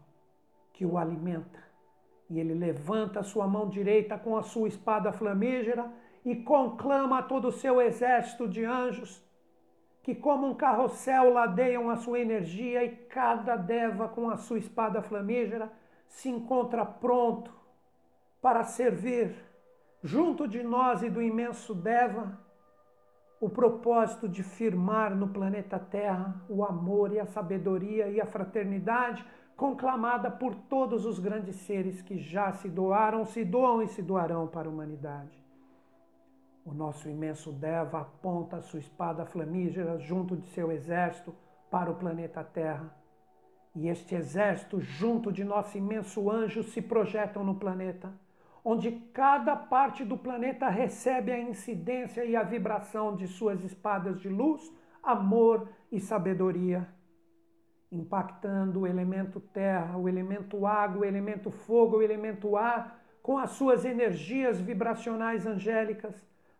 que 0.74 0.86
o 0.86 0.98
alimenta 0.98 1.60
e 2.30 2.40
ele 2.40 2.54
levanta 2.54 3.22
a 3.22 3.24
sua 3.24 3.48
mão 3.48 3.68
direita 3.68 4.18
com 4.18 4.38
a 4.38 4.44
sua 4.44 4.68
espada 4.68 5.12
flamígera 5.12 5.92
e 6.24 6.36
conclama 6.36 7.24
todo 7.24 7.48
o 7.48 7.54
seu 7.54 7.82
exército 7.82 8.48
de 8.48 8.66
anjos, 8.66 9.24
que 10.04 10.14
como 10.14 10.46
um 10.46 10.54
carrossel 10.54 11.32
ladeiam 11.32 11.90
a 11.90 11.96
sua 11.96 12.20
energia 12.20 12.84
e 12.84 12.96
cada 13.08 13.56
deva 13.56 14.10
com 14.10 14.30
a 14.30 14.38
sua 14.38 14.60
espada 14.60 15.02
flamígera 15.02 15.72
se 16.08 16.30
encontra 16.30 16.86
pronto 16.86 17.52
para 18.42 18.64
servir 18.64 19.47
junto 20.08 20.48
de 20.48 20.64
nós 20.64 21.04
e 21.04 21.10
do 21.10 21.22
imenso 21.22 21.76
Deva 21.76 22.40
o 23.40 23.50
propósito 23.50 24.28
de 24.28 24.42
firmar 24.42 25.14
no 25.14 25.28
planeta 25.28 25.78
Terra 25.78 26.42
o 26.50 26.64
amor 26.64 27.12
e 27.12 27.20
a 27.20 27.26
sabedoria 27.26 28.08
e 28.08 28.20
a 28.20 28.26
fraternidade 28.26 29.24
conclamada 29.56 30.32
por 30.32 30.56
todos 30.56 31.06
os 31.06 31.20
grandes 31.20 31.58
seres 31.58 32.02
que 32.02 32.18
já 32.18 32.54
se 32.54 32.70
doaram, 32.70 33.26
se 33.26 33.44
doam 33.44 33.82
e 33.82 33.88
se 33.88 34.02
doarão 34.02 34.48
para 34.48 34.70
a 34.70 34.72
humanidade. 34.72 35.38
O 36.66 36.74
nosso 36.74 37.10
imenso 37.10 37.52
Deva 37.52 38.02
aponta 38.02 38.62
sua 38.62 38.80
espada 38.80 39.26
flamígera 39.26 40.00
junto 40.00 40.38
de 40.38 40.48
seu 40.48 40.72
exército 40.72 41.36
para 41.70 41.92
o 41.92 41.96
planeta 41.96 42.44
Terra. 42.44 42.96
E 43.76 43.88
este 43.90 44.16
exército, 44.16 44.80
junto 44.80 45.32
de 45.32 45.44
nosso 45.44 45.78
imenso 45.78 46.32
anjo, 46.32 46.64
se 46.64 46.82
projetam 46.82 47.44
no 47.44 47.56
planeta, 47.56 48.12
onde 48.70 48.92
cada 49.14 49.56
parte 49.56 50.04
do 50.04 50.18
planeta 50.18 50.68
recebe 50.68 51.32
a 51.32 51.40
incidência 51.40 52.26
e 52.26 52.36
a 52.36 52.44
vibração 52.44 53.16
de 53.16 53.26
suas 53.26 53.64
espadas 53.64 54.20
de 54.20 54.28
luz, 54.28 54.62
amor 55.02 55.70
e 55.90 56.02
sabedoria 56.02 56.86
impactando 57.92 58.82
o 58.82 58.88
elemento 58.88 59.40
terra, 59.40 59.98
o 59.98 60.10
elemento 60.10 60.66
água, 60.66 61.02
o 61.02 61.06
elemento 61.06 61.50
fogo, 61.50 61.98
o 61.98 62.02
elemento 62.02 62.58
ar, 62.58 63.02
com 63.22 63.38
as 63.38 63.52
suas 63.52 63.86
energias 63.86 64.60
vibracionais 64.60 65.46
angélicas, 65.46 66.16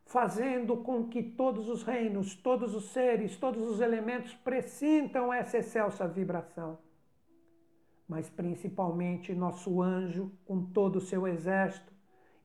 fazendo 0.06 0.78
com 0.78 1.10
que 1.10 1.22
todos 1.22 1.68
os 1.68 1.84
reinos, 1.84 2.36
todos 2.36 2.74
os 2.74 2.92
seres, 2.92 3.36
todos 3.36 3.70
os 3.70 3.82
elementos 3.82 4.34
pressintam 4.36 5.34
essa 5.34 5.58
excelsa 5.58 6.08
vibração. 6.08 6.78
Mas 8.08 8.30
principalmente 8.30 9.36
nosso 9.36 9.82
anjo, 9.82 10.32
com 10.46 10.64
todo 10.64 10.96
o 10.96 11.02
seu 11.02 11.28
exército, 11.28 11.97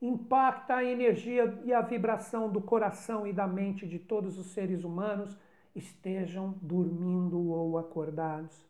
impacta 0.05 0.75
a 0.75 0.83
energia 0.83 1.57
e 1.63 1.73
a 1.73 1.79
vibração 1.79 2.49
do 2.49 2.59
coração 2.59 3.25
e 3.25 3.31
da 3.31 3.47
mente 3.47 3.87
de 3.87 3.97
todos 3.97 4.37
os 4.37 4.47
seres 4.47 4.83
humanos, 4.83 5.37
estejam 5.73 6.55
dormindo 6.61 7.39
ou 7.49 7.77
acordados. 7.77 8.67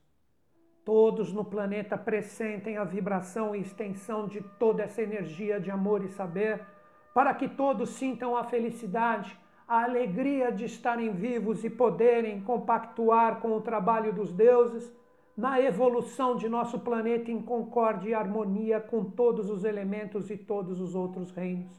Todos 0.85 1.33
no 1.33 1.43
planeta 1.43 1.97
pressentem 1.97 2.77
a 2.77 2.83
vibração 2.83 3.55
e 3.55 3.61
extensão 3.61 4.27
de 4.27 4.41
toda 4.59 4.83
essa 4.83 5.01
energia 5.01 5.59
de 5.59 5.71
amor 5.71 6.05
e 6.05 6.09
saber, 6.09 6.61
para 7.15 7.33
que 7.33 7.47
todos 7.47 7.89
sintam 7.89 8.37
a 8.37 8.43
felicidade, 8.43 9.35
a 9.67 9.83
alegria 9.85 10.51
de 10.51 10.65
estarem 10.65 11.11
vivos 11.13 11.63
e 11.63 11.69
poderem 11.69 12.41
compactuar 12.41 13.39
com 13.39 13.53
o 13.53 13.61
trabalho 13.61 14.13
dos 14.13 14.31
deuses 14.31 14.93
na 15.35 15.59
evolução 15.59 16.35
de 16.35 16.47
nosso 16.47 16.79
planeta 16.79 17.31
em 17.31 17.41
concórdia 17.41 18.09
e 18.09 18.13
harmonia 18.13 18.79
com 18.79 19.03
todos 19.03 19.49
os 19.49 19.63
elementos 19.63 20.29
e 20.29 20.37
todos 20.37 20.79
os 20.79 20.93
outros 20.93 21.31
reinos. 21.31 21.73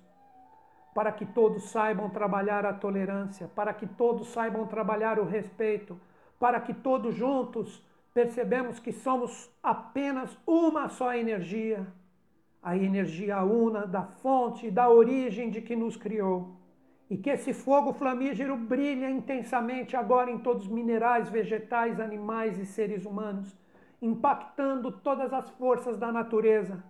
Para 0.93 1.12
que 1.12 1.25
todos 1.25 1.71
saibam 1.71 2.11
trabalhar 2.11 2.67
a 2.67 2.73
tolerância, 2.73 3.49
para 3.55 3.73
que 3.73 3.87
todos 3.87 4.29
saibam 4.29 4.67
trabalhar 4.67 5.19
o 5.19 5.25
respeito, 5.25 5.99
para 6.38 6.61
que 6.61 6.75
todos 6.75 7.14
juntos 7.14 7.83
percebemos 8.12 8.79
que 8.79 8.93
somos 8.93 9.51
apenas 9.62 10.37
uma 10.47 10.88
só 10.88 11.14
energia, 11.14 11.87
a 12.62 12.77
energia 12.77 13.43
una 13.43 13.87
da 13.87 14.03
fonte, 14.03 14.71
da 14.71 14.88
origem 14.88 15.51
de 15.51 15.61
que 15.61 15.77
nos 15.77 15.97
criou. 15.97 16.63
E 17.09 17.17
que 17.17 17.31
esse 17.31 17.53
fogo 17.53 17.93
flamígero 17.93 18.57
brilha 18.57 19.11
intensamente 19.11 19.97
agora 19.97 20.31
em 20.31 20.38
todos 20.38 20.64
os 20.64 20.71
minerais, 20.71 21.29
vegetais, 21.29 22.01
animais 22.01 22.59
e 22.59 22.64
seres 22.64 23.05
humanos, 23.05 23.57
impactando 24.01 24.90
todas 24.90 25.33
as 25.33 25.49
forças 25.51 25.99
da 25.99 26.11
natureza. 26.11 26.83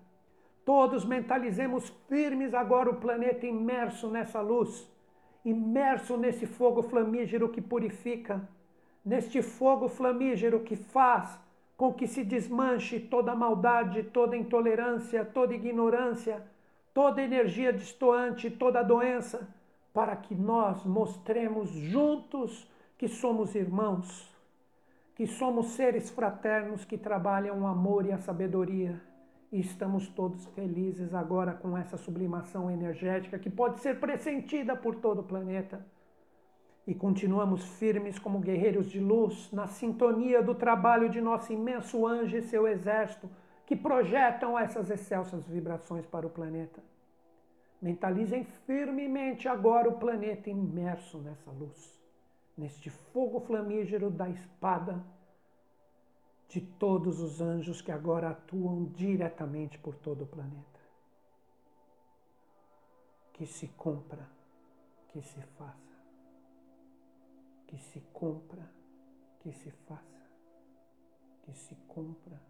Todos 0.65 1.05
mentalizemos 1.05 1.91
firmes 2.09 2.55
agora 2.55 2.91
o 2.91 2.97
planeta 2.97 3.47
imerso 3.47 4.09
nessa 4.09 4.41
luz, 4.41 4.91
imerso 5.45 6.17
nesse 6.17 6.47
fogo 6.47 6.83
flamígero 6.83 7.51
que 7.51 7.61
purifica, 7.61 8.49
neste 9.05 9.43
fogo 9.43 9.89
flamígero 9.89 10.61
que 10.61 10.75
faz 10.75 11.39
com 11.77 11.93
que 11.93 12.07
se 12.07 12.25
desmanche 12.25 12.99
toda 12.99 13.35
maldade, 13.35 14.05
toda 14.05 14.37
intolerância, 14.37 15.25
toda 15.25 15.55
ignorância, 15.55 16.43
toda 16.95 17.23
energia 17.23 17.73
distoante, 17.73 18.51
toda 18.51 18.83
doença, 18.83 19.54
para 19.95 20.15
que 20.17 20.35
nós 20.35 20.85
mostremos 20.85 21.71
juntos 21.71 22.71
que 22.99 23.09
somos 23.09 23.55
irmãos, 23.55 24.31
que 25.15 25.27
somos 25.27 25.69
seres 25.69 26.11
fraternos 26.11 26.85
que 26.85 26.99
trabalham 26.99 27.63
o 27.63 27.67
amor 27.67 28.05
e 28.05 28.13
a 28.13 28.19
sabedoria. 28.19 29.01
E 29.51 29.61
estamos 29.61 30.09
todos 30.09 30.45
felizes 30.49 31.15
agora 31.15 31.55
com 31.55 31.79
essa 31.79 31.97
sublimação 31.97 32.71
energética 32.71 33.39
que 33.39 33.49
pode 33.49 33.79
ser 33.81 34.01
pressentida 34.01 34.75
por 34.75 34.97
todo 34.97 35.21
o 35.21 35.25
planeta 35.25 35.87
e 36.87 36.95
continuamos 36.95 37.65
firmes 37.79 38.19
como 38.19 38.41
guerreiros 38.41 38.91
de 38.91 39.01
luz, 39.01 39.51
na 39.53 39.67
sintonia 39.67 40.43
do 40.43 40.55
trabalho 40.55 41.09
de 41.09 41.21
nosso 41.21 41.53
imenso 41.53 42.07
anjo 42.07 42.37
e 42.37 42.43
seu 42.43 42.69
exército, 42.69 43.29
que 43.65 43.75
projetam 43.75 44.59
essas 44.59 44.91
excelsas 44.91 45.47
vibrações 45.49 46.05
para 46.05 46.27
o 46.27 46.31
planeta. 46.31 46.83
Mentalizem 47.85 48.45
firmemente 48.67 49.47
agora 49.47 49.89
o 49.89 49.99
planeta 49.99 50.49
imerso 50.49 51.19
nessa 51.19 51.51
luz, 51.51 52.01
neste 52.57 52.89
fogo 52.89 53.41
flamígero 53.41 54.11
da 54.11 54.29
espada 54.29 55.05
de 56.49 56.61
todos 56.61 57.21
os 57.21 57.41
anjos 57.41 57.83
que 57.83 57.93
agora 57.93 58.31
atuam 58.31 58.87
diretamente 58.87 59.79
por 59.79 59.95
todo 59.97 60.25
o 60.25 60.27
planeta. 60.27 60.81
Que 63.35 63.47
se 63.47 63.69
cumpra, 63.69 64.27
que 65.09 65.21
se 65.21 65.43
faça 65.59 65.85
que 67.75 67.79
se 67.79 68.01
compra, 68.13 68.71
que 69.41 69.53
se 69.53 69.71
faça, 69.71 70.31
que 71.43 71.53
se 71.55 71.75
compra, 71.89 72.41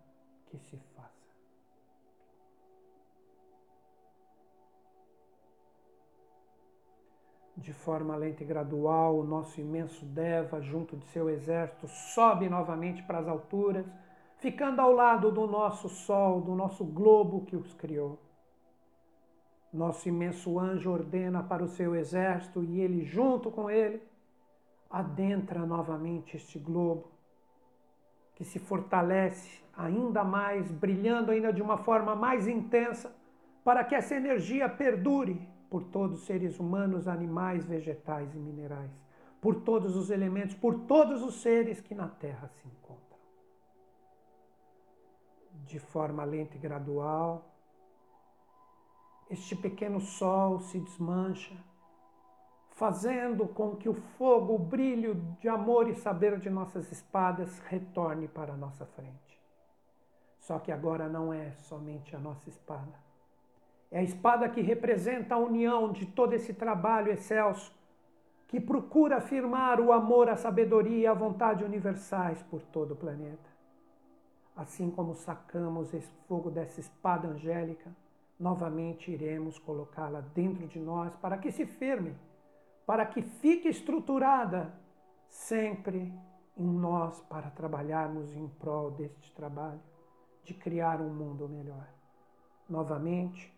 que 0.46 0.58
se 0.58 0.76
faça. 0.76 0.93
De 7.64 7.72
forma 7.72 8.14
lenta 8.14 8.42
e 8.42 8.46
gradual, 8.46 9.18
o 9.18 9.24
nosso 9.24 9.58
imenso 9.58 10.04
Deva, 10.04 10.60
junto 10.60 10.98
de 10.98 11.06
seu 11.06 11.30
exército, 11.30 11.88
sobe 11.88 12.46
novamente 12.46 13.02
para 13.04 13.20
as 13.20 13.26
alturas, 13.26 13.86
ficando 14.36 14.82
ao 14.82 14.92
lado 14.92 15.32
do 15.32 15.46
nosso 15.46 15.88
Sol, 15.88 16.42
do 16.42 16.54
nosso 16.54 16.84
globo 16.84 17.46
que 17.46 17.56
os 17.56 17.72
criou. 17.72 18.18
Nosso 19.72 20.06
imenso 20.06 20.58
anjo 20.58 20.90
ordena 20.90 21.42
para 21.42 21.64
o 21.64 21.68
seu 21.68 21.96
exército 21.96 22.62
e 22.62 22.82
ele, 22.82 23.02
junto 23.02 23.50
com 23.50 23.70
ele, 23.70 24.02
adentra 24.90 25.64
novamente 25.64 26.36
este 26.36 26.58
globo, 26.58 27.12
que 28.34 28.44
se 28.44 28.58
fortalece 28.58 29.64
ainda 29.74 30.22
mais, 30.22 30.70
brilhando 30.70 31.30
ainda 31.30 31.50
de 31.50 31.62
uma 31.62 31.78
forma 31.78 32.14
mais 32.14 32.46
intensa, 32.46 33.10
para 33.64 33.82
que 33.82 33.94
essa 33.94 34.14
energia 34.14 34.68
perdure 34.68 35.53
por 35.74 35.82
todos 35.82 36.20
os 36.20 36.26
seres 36.26 36.60
humanos, 36.60 37.08
animais, 37.08 37.64
vegetais 37.64 38.32
e 38.32 38.38
minerais, 38.38 38.92
por 39.40 39.56
todos 39.62 39.96
os 39.96 40.08
elementos, 40.08 40.54
por 40.54 40.86
todos 40.86 41.20
os 41.20 41.42
seres 41.42 41.80
que 41.80 41.96
na 41.96 42.06
Terra 42.06 42.46
se 42.46 42.68
encontram. 42.68 43.18
De 45.66 45.80
forma 45.80 46.22
lenta 46.22 46.54
e 46.54 46.60
gradual, 46.60 47.52
este 49.28 49.56
pequeno 49.56 50.00
sol 50.00 50.60
se 50.60 50.78
desmancha 50.78 51.56
fazendo 52.70 53.48
com 53.48 53.74
que 53.74 53.88
o 53.88 53.94
fogo, 53.94 54.54
o 54.54 54.58
brilho 54.60 55.16
de 55.40 55.48
amor 55.48 55.88
e 55.88 55.96
saber 55.96 56.38
de 56.38 56.48
nossas 56.48 56.92
espadas 56.92 57.58
retorne 57.66 58.28
para 58.28 58.52
a 58.52 58.56
nossa 58.56 58.86
frente. 58.86 59.42
Só 60.38 60.60
que 60.60 60.70
agora 60.70 61.08
não 61.08 61.32
é 61.32 61.50
somente 61.56 62.14
a 62.14 62.18
nossa 62.20 62.48
espada. 62.48 63.03
É 63.94 64.00
a 64.00 64.02
espada 64.02 64.48
que 64.48 64.60
representa 64.60 65.36
a 65.36 65.38
união 65.38 65.92
de 65.92 66.04
todo 66.04 66.32
esse 66.32 66.52
trabalho 66.52 67.12
excelso, 67.12 67.72
que 68.48 68.60
procura 68.60 69.18
afirmar 69.18 69.80
o 69.80 69.92
amor, 69.92 70.28
a 70.28 70.36
sabedoria 70.36 70.98
e 70.98 71.06
a 71.06 71.14
vontade 71.14 71.64
universais 71.64 72.42
por 72.42 72.60
todo 72.60 72.94
o 72.94 72.96
planeta. 72.96 73.54
Assim 74.56 74.90
como 74.90 75.14
sacamos 75.14 75.94
esse 75.94 76.12
fogo 76.28 76.50
dessa 76.50 76.80
espada 76.80 77.28
angélica, 77.28 77.90
novamente 78.38 79.12
iremos 79.12 79.58
colocá-la 79.60 80.20
dentro 80.34 80.66
de 80.66 80.80
nós 80.80 81.14
para 81.14 81.38
que 81.38 81.52
se 81.52 81.64
firme 81.64 82.14
para 82.86 83.06
que 83.06 83.22
fique 83.22 83.68
estruturada 83.68 84.74
sempre 85.28 86.12
em 86.56 86.66
nós 86.66 87.20
para 87.22 87.50
trabalharmos 87.50 88.34
em 88.34 88.46
prol 88.46 88.90
deste 88.90 89.32
trabalho 89.34 89.80
de 90.44 90.54
criar 90.54 91.00
um 91.00 91.12
mundo 91.12 91.48
melhor. 91.48 91.88
Novamente, 92.68 93.52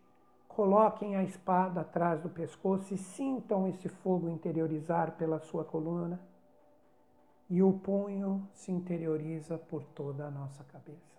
coloquem 0.56 1.16
a 1.16 1.22
espada 1.22 1.82
atrás 1.82 2.22
do 2.22 2.30
pescoço 2.30 2.94
e 2.94 2.96
sintam 2.96 3.68
esse 3.68 3.90
fogo 3.90 4.26
interiorizar 4.30 5.12
pela 5.12 5.38
sua 5.38 5.62
coluna 5.62 6.18
e 7.50 7.62
o 7.62 7.74
punho 7.74 8.48
se 8.54 8.72
interioriza 8.72 9.58
por 9.58 9.84
toda 9.84 10.24
a 10.24 10.30
nossa 10.30 10.64
cabeça. 10.64 11.14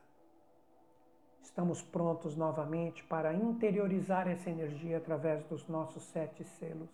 Estamos 1.44 1.84
prontos 1.84 2.36
novamente 2.36 3.04
para 3.04 3.32
interiorizar 3.32 4.28
essa 4.28 4.50
energia 4.50 4.98
através 4.98 5.44
dos 5.44 5.68
nossos 5.68 6.02
sete 6.06 6.44
selos 6.44 6.90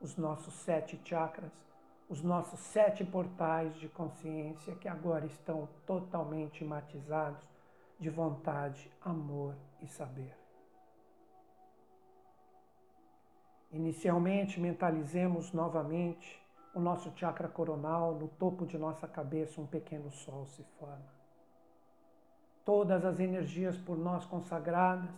os 0.00 0.16
nossos 0.16 0.54
sete 0.54 0.98
chakras, 1.04 1.52
os 2.08 2.22
nossos 2.22 2.60
sete 2.60 3.04
portais 3.04 3.74
de 3.76 3.88
consciência 3.88 4.74
que 4.76 4.88
agora 4.88 5.26
estão 5.26 5.68
totalmente 5.86 6.64
matizados 6.64 7.42
de 7.98 8.08
vontade, 8.08 8.90
amor 9.02 9.54
e 9.82 9.86
saber. 9.86 10.45
Inicialmente, 13.70 14.60
mentalizemos 14.60 15.52
novamente 15.52 16.40
o 16.74 16.80
nosso 16.80 17.10
chakra 17.16 17.48
coronal, 17.48 18.14
no 18.14 18.28
topo 18.28 18.66
de 18.66 18.76
nossa 18.76 19.08
cabeça, 19.08 19.60
um 19.60 19.66
pequeno 19.66 20.10
sol 20.12 20.46
se 20.46 20.62
forma. 20.78 21.14
Todas 22.64 23.04
as 23.04 23.18
energias 23.18 23.76
por 23.78 23.96
nós 23.96 24.24
consagradas 24.26 25.10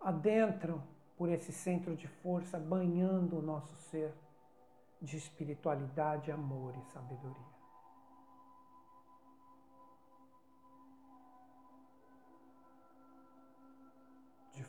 adentram 0.00 0.82
por 1.16 1.28
esse 1.28 1.52
centro 1.52 1.96
de 1.96 2.06
força 2.06 2.58
banhando 2.58 3.38
o 3.38 3.42
nosso 3.42 3.74
ser 3.76 4.14
de 5.00 5.16
espiritualidade, 5.16 6.30
amor 6.30 6.74
e 6.76 6.92
sabedoria. 6.92 7.55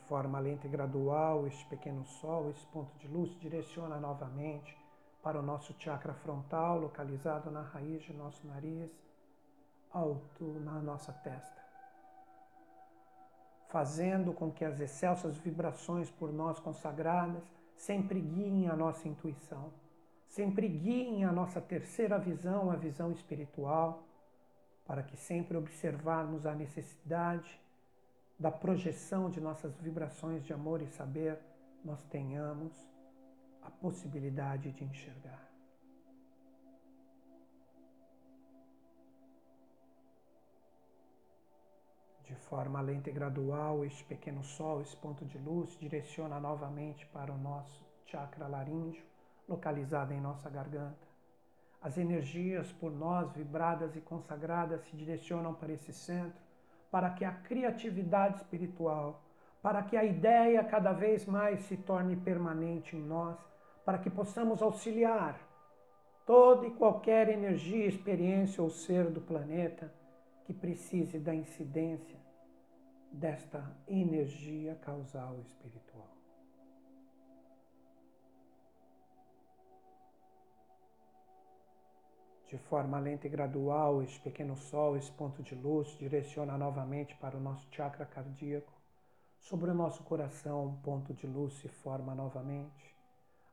Forma 0.08 0.40
lenta 0.40 0.68
e 0.68 0.70
gradual, 0.70 1.48
este 1.48 1.66
pequeno 1.66 2.06
sol, 2.06 2.50
esse 2.50 2.66
ponto 2.68 2.98
de 2.98 3.08
luz, 3.08 3.38
direciona 3.40 3.98
novamente 3.98 4.78
para 5.22 5.40
o 5.40 5.44
nosso 5.44 5.74
chakra 5.78 6.14
frontal, 6.14 6.80
localizado 6.80 7.52
na 7.52 7.62
raiz 7.62 8.04
de 8.04 8.14
nosso 8.14 8.46
nariz, 8.48 8.92
alto 9.92 10.46
na 10.60 10.80
nossa 10.80 11.12
testa 11.12 11.68
fazendo 13.68 14.34
com 14.34 14.52
que 14.52 14.64
as 14.64 14.80
excelsas 14.80 15.38
vibrações 15.38 16.10
por 16.10 16.32
nós 16.32 16.60
consagradas 16.60 17.44
sempre 17.76 18.20
guiem 18.20 18.68
a 18.70 18.76
nossa 18.76 19.08
intuição, 19.08 19.72
sempre 20.28 20.68
guiem 20.68 21.26
a 21.26 21.32
nossa 21.32 21.62
terceira 21.62 22.18
visão, 22.18 22.72
a 22.72 22.76
visão 22.76 23.12
espiritual, 23.12 24.04
para 24.86 25.04
que 25.04 25.18
sempre 25.18 25.58
observarmos 25.58 26.46
a 26.46 26.56
necessidade 26.56 27.60
da 28.40 28.52
projeção 28.52 29.30
de 29.30 29.42
nossas 29.42 29.76
vibrações 29.80 30.46
de 30.46 30.54
amor 30.54 30.82
e 30.82 30.88
saber, 30.88 31.40
nós 31.84 32.04
tenhamos 32.06 32.74
a 33.62 33.72
possibilidade 33.72 34.72
de 34.72 34.84
enxergar. 34.84 35.48
De 42.24 42.36
forma 42.36 42.80
lenta 42.82 43.10
e 43.10 43.14
gradual, 43.14 43.84
este 43.86 44.04
pequeno 44.04 44.44
sol, 44.44 44.82
esse 44.82 44.96
ponto 44.96 45.26
de 45.26 45.38
luz, 45.38 45.78
direciona 45.80 46.40
novamente 46.40 47.06
para 47.08 47.34
o 47.34 47.38
nosso 47.38 47.86
chakra 48.06 48.48
laríngeo, 48.48 49.04
localizado 49.48 50.14
em 50.14 50.22
nossa 50.22 50.50
garganta. 50.50 51.08
As 51.82 51.98
energias 51.98 52.72
por 52.74 52.92
nós 52.92 53.32
vibradas 53.32 53.96
e 53.96 54.02
consagradas 54.02 54.82
se 54.82 54.96
direcionam 54.96 55.54
para 55.54 55.72
esse 55.72 55.94
centro, 55.94 56.47
para 56.92 57.10
que 57.12 57.26
a 57.26 57.32
criatividade 57.32 58.38
espiritual, 58.38 59.22
para 59.62 59.84
que 59.84 59.98
a 59.98 60.04
ideia 60.04 60.64
cada 60.64 60.94
vez 60.94 61.26
mais 61.26 61.62
se 61.62 61.78
torne 61.78 62.16
permanente 62.16 62.96
em 62.96 63.02
nós, 63.02 63.38
para 63.86 63.98
que 63.98 64.10
possamos 64.10 64.62
auxiliar 64.62 65.40
toda 66.26 66.68
e 66.68 66.72
qualquer 66.72 67.30
energia, 67.30 67.86
experiência 67.86 68.62
ou 68.62 68.70
ser 68.70 69.10
do 69.10 69.22
planeta 69.22 69.94
que 70.46 70.54
precise 70.54 71.20
da 71.20 71.34
incidência 71.34 72.18
desta 73.12 73.64
energia 73.88 74.76
causal 74.76 75.40
espiritual. 75.40 76.17
De 82.48 82.58
forma 82.58 82.98
lenta 82.98 83.28
e 83.28 83.30
gradual, 83.30 84.02
este 84.02 84.22
pequeno 84.22 84.56
sol, 84.56 84.96
esse 84.96 85.12
ponto 85.12 85.44
de 85.44 85.54
luz, 85.54 85.90
direciona 85.98 86.58
novamente 86.58 87.14
para 87.18 87.36
o 87.36 87.42
nosso 87.42 87.68
chakra 87.70 88.06
cardíaco. 88.06 88.72
Sobre 89.38 89.70
o 89.70 89.74
nosso 89.74 90.02
coração, 90.04 90.68
um 90.68 90.76
ponto 90.78 91.14
de 91.14 91.28
luz 91.28 91.54
se 91.56 91.68
forma 91.68 92.16
novamente. 92.16 92.96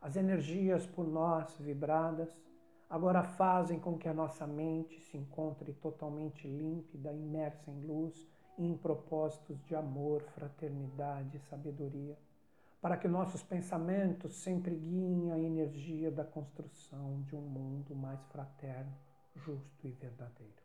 As 0.01 0.15
energias 0.15 0.87
por 0.87 1.09
nós 1.09 1.57
vibradas 1.59 2.31
agora 2.89 3.25
fazem 3.25 3.81
com 3.81 3.99
que 3.99 4.09
a 4.09 4.15
nossa 4.15 4.47
mente 4.47 5.01
se 5.01 5.17
encontre 5.17 5.73
totalmente 5.73 6.47
límpida, 6.47 7.13
imersa 7.13 7.73
em 7.73 7.81
luz 7.81 8.29
e 8.57 8.65
em 8.65 8.77
propósitos 8.77 9.61
de 9.65 9.75
amor, 9.75 10.23
fraternidade 10.37 11.37
e 11.37 11.41
sabedoria, 11.41 12.17
para 12.85 12.99
que 12.99 13.09
nossos 13.09 13.43
pensamentos 13.43 14.35
sempre 14.35 14.75
guiem 14.75 15.33
a 15.33 15.39
energia 15.39 16.11
da 16.11 16.23
construção 16.23 17.23
de 17.23 17.35
um 17.35 17.41
mundo 17.41 17.97
mais 17.97 18.23
fraterno, 18.27 18.95
justo 19.37 19.89
e 19.89 19.91
verdadeiro. 19.93 20.63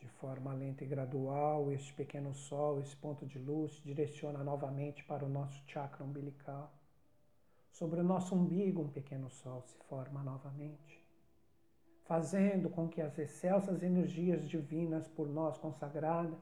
De 0.00 0.08
forma 0.08 0.54
lenta 0.54 0.82
e 0.82 0.86
gradual, 0.86 1.70
este 1.70 1.92
pequeno 1.92 2.32
sol, 2.32 2.80
esse 2.80 2.96
ponto 2.96 3.26
de 3.26 3.38
luz, 3.38 3.72
direciona 3.84 4.42
novamente 4.42 5.04
para 5.04 5.26
o 5.26 5.28
nosso 5.28 5.62
chakra 5.66 6.02
umbilical. 6.02 6.72
Sobre 7.70 8.00
o 8.00 8.02
nosso 8.02 8.34
umbigo, 8.34 8.80
um 8.80 8.88
pequeno 8.88 9.28
sol 9.28 9.60
se 9.60 9.76
forma 9.90 10.22
novamente 10.22 11.03
fazendo 12.04 12.68
com 12.68 12.88
que 12.88 13.00
as 13.00 13.18
excelsas 13.18 13.82
energias 13.82 14.48
divinas 14.48 15.08
por 15.08 15.28
nós 15.28 15.56
consagradas 15.58 16.38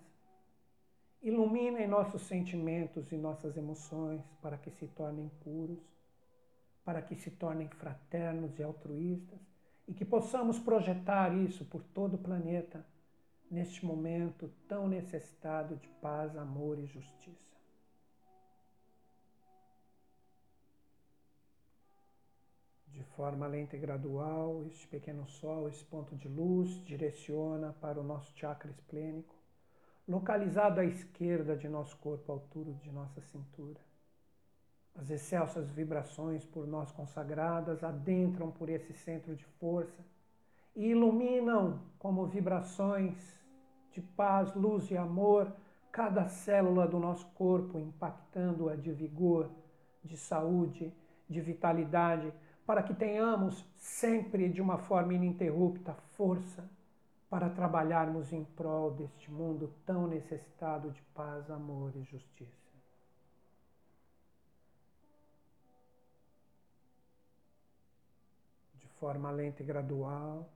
iluminem 1.23 1.87
nossos 1.87 2.23
sentimentos 2.23 3.13
e 3.13 3.17
nossas 3.17 3.57
emoções 3.57 4.21
para 4.41 4.59
que 4.59 4.71
se 4.73 4.89
tornem 4.89 5.31
puros, 5.41 5.79
para 6.85 7.01
que 7.01 7.15
se 7.15 7.31
tornem 7.31 7.69
fraternos 7.69 8.59
e 8.59 8.63
altruístas 8.63 9.39
e 9.87 9.95
que 9.95 10.05
possamos 10.05 10.59
projetar 10.59 11.33
isso 11.37 11.65
por 11.65 11.83
todo 11.83 12.15
o 12.15 12.19
planeta 12.19 12.85
neste 13.49 13.85
momento 13.85 14.51
tão 14.67 14.89
necessitado 14.89 15.77
de 15.77 15.89
paz, 16.01 16.37
amor 16.37 16.79
e 16.79 16.87
justiça. 16.87 17.52
De 23.03 23.09
forma 23.17 23.49
lenta 23.49 23.77
e 23.77 23.81
gradual, 23.81 24.63
este 24.65 24.87
pequeno 24.87 25.27
sol, 25.27 25.69
esse 25.69 25.85
ponto 25.85 26.15
de 26.15 26.29
luz, 26.29 26.69
direciona 26.85 27.75
para 27.81 28.01
o 28.01 28.05
nosso 28.05 28.33
chakra 28.39 28.71
esplênico, 28.71 29.35
localizado 30.07 30.79
à 30.79 30.85
esquerda 30.85 31.57
de 31.57 31.69
nosso 31.69 31.97
corpo, 31.97 32.31
à 32.31 32.37
altura 32.37 32.73
de 32.75 32.93
nossa 32.93 33.21
cintura. 33.21 33.81
As 34.95 35.11
excelsas 35.11 35.69
vibrações 35.69 36.45
por 36.45 36.65
nós 36.65 36.93
consagradas 36.93 37.83
adentram 37.83 38.53
por 38.53 38.69
esse 38.69 38.93
centro 38.93 39.35
de 39.35 39.45
força 39.59 40.05
e 40.77 40.87
iluminam 40.87 41.81
como 41.99 42.25
vibrações 42.27 43.17
de 43.91 44.01
paz, 44.01 44.55
luz 44.55 44.93
e 44.93 44.97
amor 44.97 45.53
cada 45.91 46.29
célula 46.29 46.87
do 46.87 47.01
nosso 47.01 47.27
corpo, 47.35 47.81
impactando-a 47.81 48.77
de 48.77 48.93
vigor, 48.93 49.51
de 50.05 50.17
saúde, 50.17 50.95
de 51.29 51.41
vitalidade, 51.41 52.33
para 52.73 52.83
que 52.83 52.95
tenhamos 52.95 53.63
sempre 53.77 54.49
de 54.49 54.63
uma 54.63 54.79
forma 54.79 55.13
ininterrupta 55.13 55.93
força 56.17 56.67
para 57.29 57.51
trabalharmos 57.51 58.33
em 58.33 58.45
prol 58.45 58.93
deste 58.93 59.31
mundo 59.31 59.71
tão 59.85 60.07
necessitado 60.07 60.91
de 60.91 61.03
paz, 61.15 61.51
amor 61.51 61.93
e 61.95 62.03
justiça. 62.03 62.73
De 68.77 68.89
forma 68.99 69.31
lenta 69.31 69.63
e 69.63 69.67
gradual, 69.67 70.49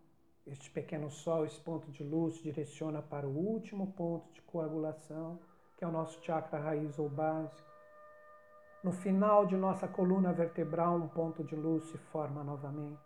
este 0.46 0.70
pequeno 0.70 1.10
sol, 1.10 1.44
esse 1.44 1.60
ponto 1.60 1.90
de 1.92 2.02
luz, 2.02 2.36
direciona 2.36 3.02
para 3.02 3.28
o 3.28 3.36
último 3.36 3.92
ponto 3.92 4.32
de 4.32 4.40
coagulação, 4.40 5.38
que 5.76 5.84
é 5.84 5.86
o 5.86 5.92
nosso 5.92 6.18
chakra 6.24 6.58
raiz 6.58 6.98
ou 6.98 7.10
básico. 7.10 7.75
No 8.82 8.92
final 8.92 9.46
de 9.46 9.56
nossa 9.56 9.88
coluna 9.88 10.32
vertebral, 10.32 10.96
um 10.96 11.08
ponto 11.08 11.42
de 11.42 11.56
luz 11.56 11.84
se 11.86 11.98
forma 11.98 12.44
novamente. 12.44 13.00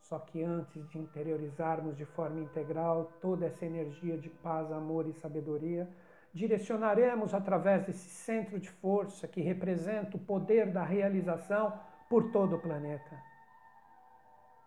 Só 0.00 0.18
que 0.18 0.42
antes 0.42 0.88
de 0.88 0.98
interiorizarmos 0.98 1.96
de 1.96 2.04
forma 2.04 2.40
integral 2.40 3.12
toda 3.20 3.46
essa 3.46 3.64
energia 3.64 4.16
de 4.16 4.28
paz, 4.28 4.70
amor 4.72 5.06
e 5.08 5.12
sabedoria, 5.12 5.88
direcionaremos 6.32 7.34
através 7.34 7.86
desse 7.86 8.08
centro 8.08 8.58
de 8.58 8.70
força 8.70 9.26
que 9.26 9.40
representa 9.40 10.16
o 10.16 10.20
poder 10.20 10.72
da 10.72 10.84
realização 10.84 11.72
por 12.08 12.30
todo 12.30 12.56
o 12.56 12.60
planeta 12.60 13.16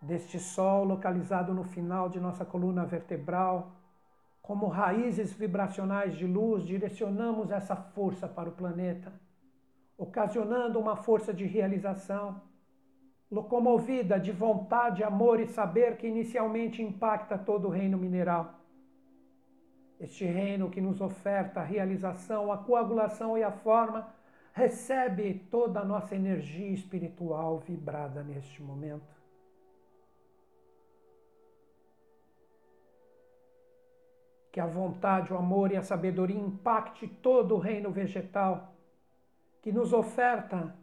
deste 0.00 0.38
Sol 0.38 0.84
localizado 0.84 1.52
no 1.52 1.64
final 1.64 2.08
de 2.08 2.18
nossa 2.18 2.44
coluna 2.44 2.84
vertebral, 2.86 3.72
como 4.40 4.66
raízes 4.66 5.32
vibracionais 5.32 6.16
de 6.16 6.26
luz, 6.26 6.64
direcionamos 6.64 7.50
essa 7.50 7.76
força 7.76 8.26
para 8.26 8.48
o 8.48 8.52
planeta, 8.52 9.12
ocasionando 10.00 10.78
uma 10.78 10.96
força 10.96 11.30
de 11.32 11.44
realização, 11.44 12.40
locomovida 13.30 14.18
de 14.18 14.32
vontade, 14.32 15.04
amor 15.04 15.38
e 15.38 15.46
saber 15.46 15.98
que 15.98 16.06
inicialmente 16.06 16.82
impacta 16.82 17.36
todo 17.36 17.68
o 17.68 17.70
reino 17.70 17.98
mineral. 17.98 18.54
Este 20.00 20.24
reino 20.24 20.70
que 20.70 20.80
nos 20.80 21.02
oferta 21.02 21.60
a 21.60 21.64
realização, 21.64 22.50
a 22.50 22.56
coagulação 22.56 23.36
e 23.36 23.42
a 23.42 23.52
forma, 23.52 24.08
recebe 24.54 25.46
toda 25.50 25.80
a 25.80 25.84
nossa 25.84 26.16
energia 26.16 26.70
espiritual 26.70 27.58
vibrada 27.58 28.22
neste 28.22 28.62
momento. 28.62 29.20
que 34.52 34.58
a 34.58 34.66
vontade, 34.66 35.32
o 35.32 35.36
amor 35.36 35.70
e 35.70 35.76
a 35.76 35.82
sabedoria 35.82 36.36
impacte 36.36 37.06
todo 37.06 37.54
o 37.54 37.58
reino 37.58 37.92
vegetal, 37.92 38.74
que 39.62 39.72
nos 39.72 39.92
oferta, 39.92 40.74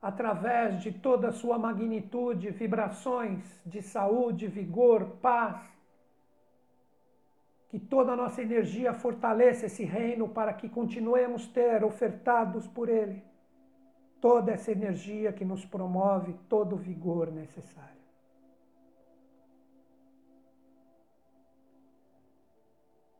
através 0.00 0.82
de 0.82 0.92
toda 0.92 1.28
a 1.28 1.32
sua 1.32 1.58
magnitude, 1.58 2.50
vibrações 2.50 3.62
de 3.64 3.80
saúde, 3.82 4.46
vigor, 4.46 5.16
paz, 5.22 5.60
que 7.68 7.78
toda 7.78 8.12
a 8.12 8.16
nossa 8.16 8.40
energia 8.40 8.94
fortaleça 8.94 9.66
esse 9.66 9.84
reino 9.84 10.28
para 10.28 10.52
que 10.52 10.68
continuemos 10.68 11.46
ter 11.48 11.82
ofertados 11.82 12.68
por 12.68 12.88
ele 12.88 13.22
toda 14.24 14.52
essa 14.52 14.72
energia 14.72 15.34
que 15.34 15.44
nos 15.44 15.66
promove 15.66 16.32
todo 16.48 16.76
o 16.76 16.78
vigor 16.78 17.30
necessário. 17.30 17.90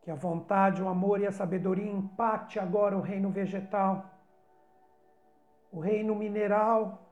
Que 0.01 0.11
a 0.11 0.15
vontade, 0.15 0.83
o 0.83 0.89
amor 0.89 1.21
e 1.21 1.27
a 1.27 1.33
sabedoria 1.33 1.91
impacte 1.91 2.59
agora 2.59 2.97
o 2.97 3.03
reino 3.03 3.29
vegetal, 3.29 4.14
o 5.75 5.81
reino 5.81 6.15
mineral, 6.15 7.03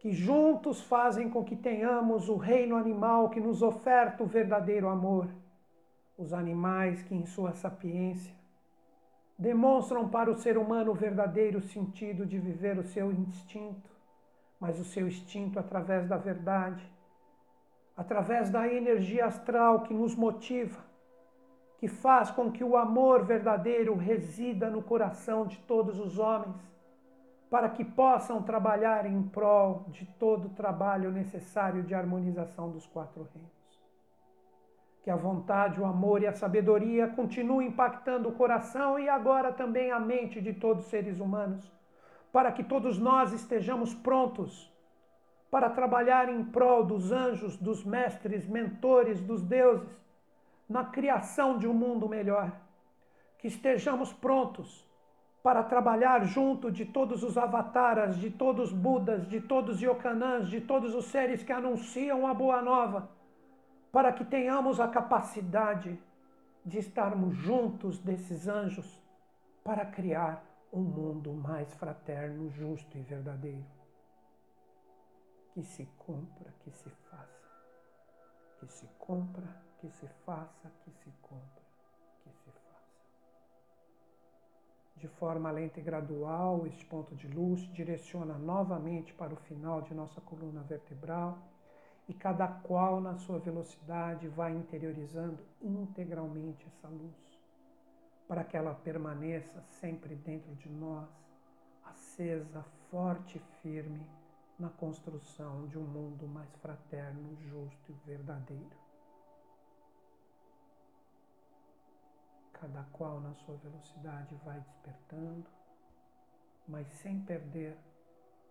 que 0.00 0.10
juntos 0.12 0.80
fazem 0.82 1.30
com 1.30 1.44
que 1.44 1.54
tenhamos 1.54 2.28
o 2.28 2.36
reino 2.36 2.76
animal 2.76 3.30
que 3.30 3.40
nos 3.40 3.62
oferta 3.62 4.22
o 4.22 4.26
verdadeiro 4.26 4.88
amor. 4.88 5.28
Os 6.18 6.32
animais 6.32 7.02
que, 7.02 7.14
em 7.14 7.24
sua 7.24 7.52
sapiência, 7.52 8.34
demonstram 9.38 10.08
para 10.08 10.30
o 10.30 10.34
ser 10.34 10.58
humano 10.58 10.90
o 10.90 10.94
verdadeiro 10.94 11.60
sentido 11.60 12.26
de 12.26 12.38
viver 12.38 12.76
o 12.76 12.82
seu 12.82 13.12
instinto, 13.12 13.90
mas 14.58 14.80
o 14.80 14.84
seu 14.84 15.06
instinto 15.06 15.58
através 15.58 16.08
da 16.08 16.16
verdade, 16.16 16.84
através 17.96 18.50
da 18.50 18.66
energia 18.66 19.26
astral 19.26 19.82
que 19.82 19.94
nos 19.94 20.14
motiva 20.16 20.84
que 21.78 21.88
faz 21.88 22.30
com 22.30 22.50
que 22.50 22.64
o 22.64 22.76
amor 22.76 23.24
verdadeiro 23.24 23.94
resida 23.94 24.70
no 24.70 24.82
coração 24.82 25.46
de 25.46 25.58
todos 25.60 26.00
os 26.00 26.18
homens, 26.18 26.56
para 27.50 27.68
que 27.68 27.84
possam 27.84 28.42
trabalhar 28.42 29.06
em 29.06 29.22
prol 29.22 29.84
de 29.88 30.04
todo 30.18 30.46
o 30.46 30.54
trabalho 30.54 31.10
necessário 31.10 31.82
de 31.82 31.94
harmonização 31.94 32.70
dos 32.70 32.86
quatro 32.86 33.28
reinos. 33.32 33.50
Que 35.02 35.10
a 35.10 35.16
vontade, 35.16 35.80
o 35.80 35.84
amor 35.84 36.22
e 36.22 36.26
a 36.26 36.32
sabedoria 36.32 37.06
continuem 37.06 37.68
impactando 37.68 38.28
o 38.28 38.32
coração 38.32 38.98
e 38.98 39.08
agora 39.08 39.52
também 39.52 39.92
a 39.92 40.00
mente 40.00 40.40
de 40.40 40.52
todos 40.52 40.84
os 40.84 40.90
seres 40.90 41.20
humanos, 41.20 41.70
para 42.32 42.50
que 42.50 42.64
todos 42.64 42.98
nós 42.98 43.32
estejamos 43.32 43.94
prontos 43.94 44.72
para 45.48 45.70
trabalhar 45.70 46.28
em 46.28 46.44
prol 46.44 46.84
dos 46.84 47.12
anjos, 47.12 47.56
dos 47.56 47.84
mestres, 47.84 48.46
mentores, 48.46 49.20
dos 49.20 49.42
deuses 49.42 50.04
na 50.68 50.84
criação 50.84 51.56
de 51.56 51.68
um 51.68 51.72
mundo 51.72 52.08
melhor. 52.08 52.50
Que 53.38 53.46
estejamos 53.46 54.12
prontos 54.12 54.85
para 55.46 55.62
trabalhar 55.62 56.24
junto 56.24 56.72
de 56.72 56.84
todos 56.84 57.22
os 57.22 57.38
avataras, 57.38 58.16
de 58.16 58.32
todos 58.32 58.72
os 58.72 58.76
Budas, 58.76 59.28
de 59.28 59.40
todos 59.40 59.76
os 59.76 59.80
Yokanãs, 59.80 60.48
de 60.48 60.60
todos 60.60 60.92
os 60.92 61.04
seres 61.04 61.44
que 61.44 61.52
anunciam 61.52 62.26
a 62.26 62.34
boa 62.34 62.60
nova, 62.60 63.08
para 63.92 64.12
que 64.12 64.24
tenhamos 64.24 64.80
a 64.80 64.88
capacidade 64.88 65.96
de 66.64 66.78
estarmos 66.78 67.36
juntos 67.36 68.00
desses 68.00 68.48
anjos 68.48 69.00
para 69.62 69.86
criar 69.86 70.44
um 70.72 70.82
mundo 70.82 71.32
mais 71.32 71.72
fraterno, 71.74 72.50
justo 72.50 72.98
e 72.98 73.02
verdadeiro. 73.02 73.70
Que 75.54 75.62
se 75.62 75.86
cumpra, 75.96 76.52
que 76.64 76.72
se 76.72 76.90
faça, 76.90 77.48
que 78.58 78.66
se 78.66 78.88
cumpra 78.98 79.64
que 79.78 79.90
se 79.90 80.08
faça, 80.24 80.72
que 80.82 80.90
se 80.90 81.10
cumpra, 81.22 81.55
De 84.96 85.08
forma 85.08 85.50
lenta 85.50 85.78
e 85.78 85.82
gradual, 85.82 86.66
este 86.66 86.84
ponto 86.86 87.14
de 87.14 87.28
luz 87.28 87.60
direciona 87.72 88.38
novamente 88.38 89.12
para 89.12 89.34
o 89.34 89.36
final 89.36 89.82
de 89.82 89.92
nossa 89.92 90.22
coluna 90.22 90.62
vertebral 90.62 91.38
e 92.08 92.14
cada 92.14 92.48
qual 92.48 92.98
na 93.00 93.14
sua 93.14 93.38
velocidade 93.38 94.26
vai 94.28 94.52
interiorizando 94.54 95.44
integralmente 95.60 96.66
essa 96.66 96.88
luz, 96.88 97.38
para 98.26 98.42
que 98.42 98.56
ela 98.56 98.74
permaneça 98.74 99.60
sempre 99.80 100.14
dentro 100.14 100.54
de 100.54 100.68
nós, 100.70 101.08
acesa, 101.84 102.64
forte 102.90 103.36
e 103.36 103.60
firme 103.60 104.06
na 104.58 104.70
construção 104.70 105.66
de 105.66 105.78
um 105.78 105.84
mundo 105.84 106.26
mais 106.26 106.54
fraterno, 106.56 107.36
justo 107.42 107.92
e 107.92 108.06
verdadeiro. 108.06 108.85
Cada 112.60 112.82
qual 112.92 113.20
na 113.20 113.34
sua 113.34 113.56
velocidade 113.56 114.34
vai 114.44 114.58
despertando, 114.60 115.46
mas 116.66 116.86
sem 117.02 117.20
perder 117.22 117.76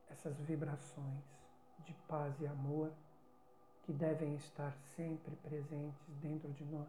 essas 0.10 0.38
vibrações 0.42 1.24
de 1.80 1.94
paz 2.08 2.40
e 2.40 2.48
amor 2.48 2.92
que 3.84 3.92
devem 3.92 4.36
estar 4.36 4.76
sempre 4.96 5.36
presentes 5.38 6.16
dentro 6.22 6.52
de 6.54 6.66
nós, 6.66 6.88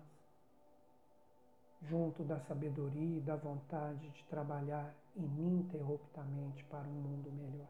junto 1.82 2.22
da 2.22 2.38
sabedoria 2.40 3.18
e 3.18 3.20
da 3.20 3.36
vontade 3.36 4.08
de 4.10 4.24
trabalhar 4.24 4.94
ininterruptamente 5.14 6.64
para 6.64 6.86
um 6.86 7.00
mundo 7.00 7.30
melhor. 7.32 7.68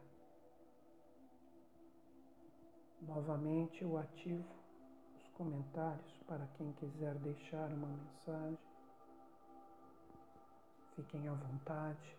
Novamente 3.02 3.82
eu 3.82 3.96
ativo 3.96 4.44
os 5.16 5.28
comentários 5.28 6.16
para 6.26 6.46
quem 6.56 6.72
quiser 6.72 7.14
deixar 7.16 7.70
uma 7.72 7.88
mensagem. 7.88 8.65
Fiquem 10.96 11.28
à 11.28 11.34
vontade. 11.34 12.16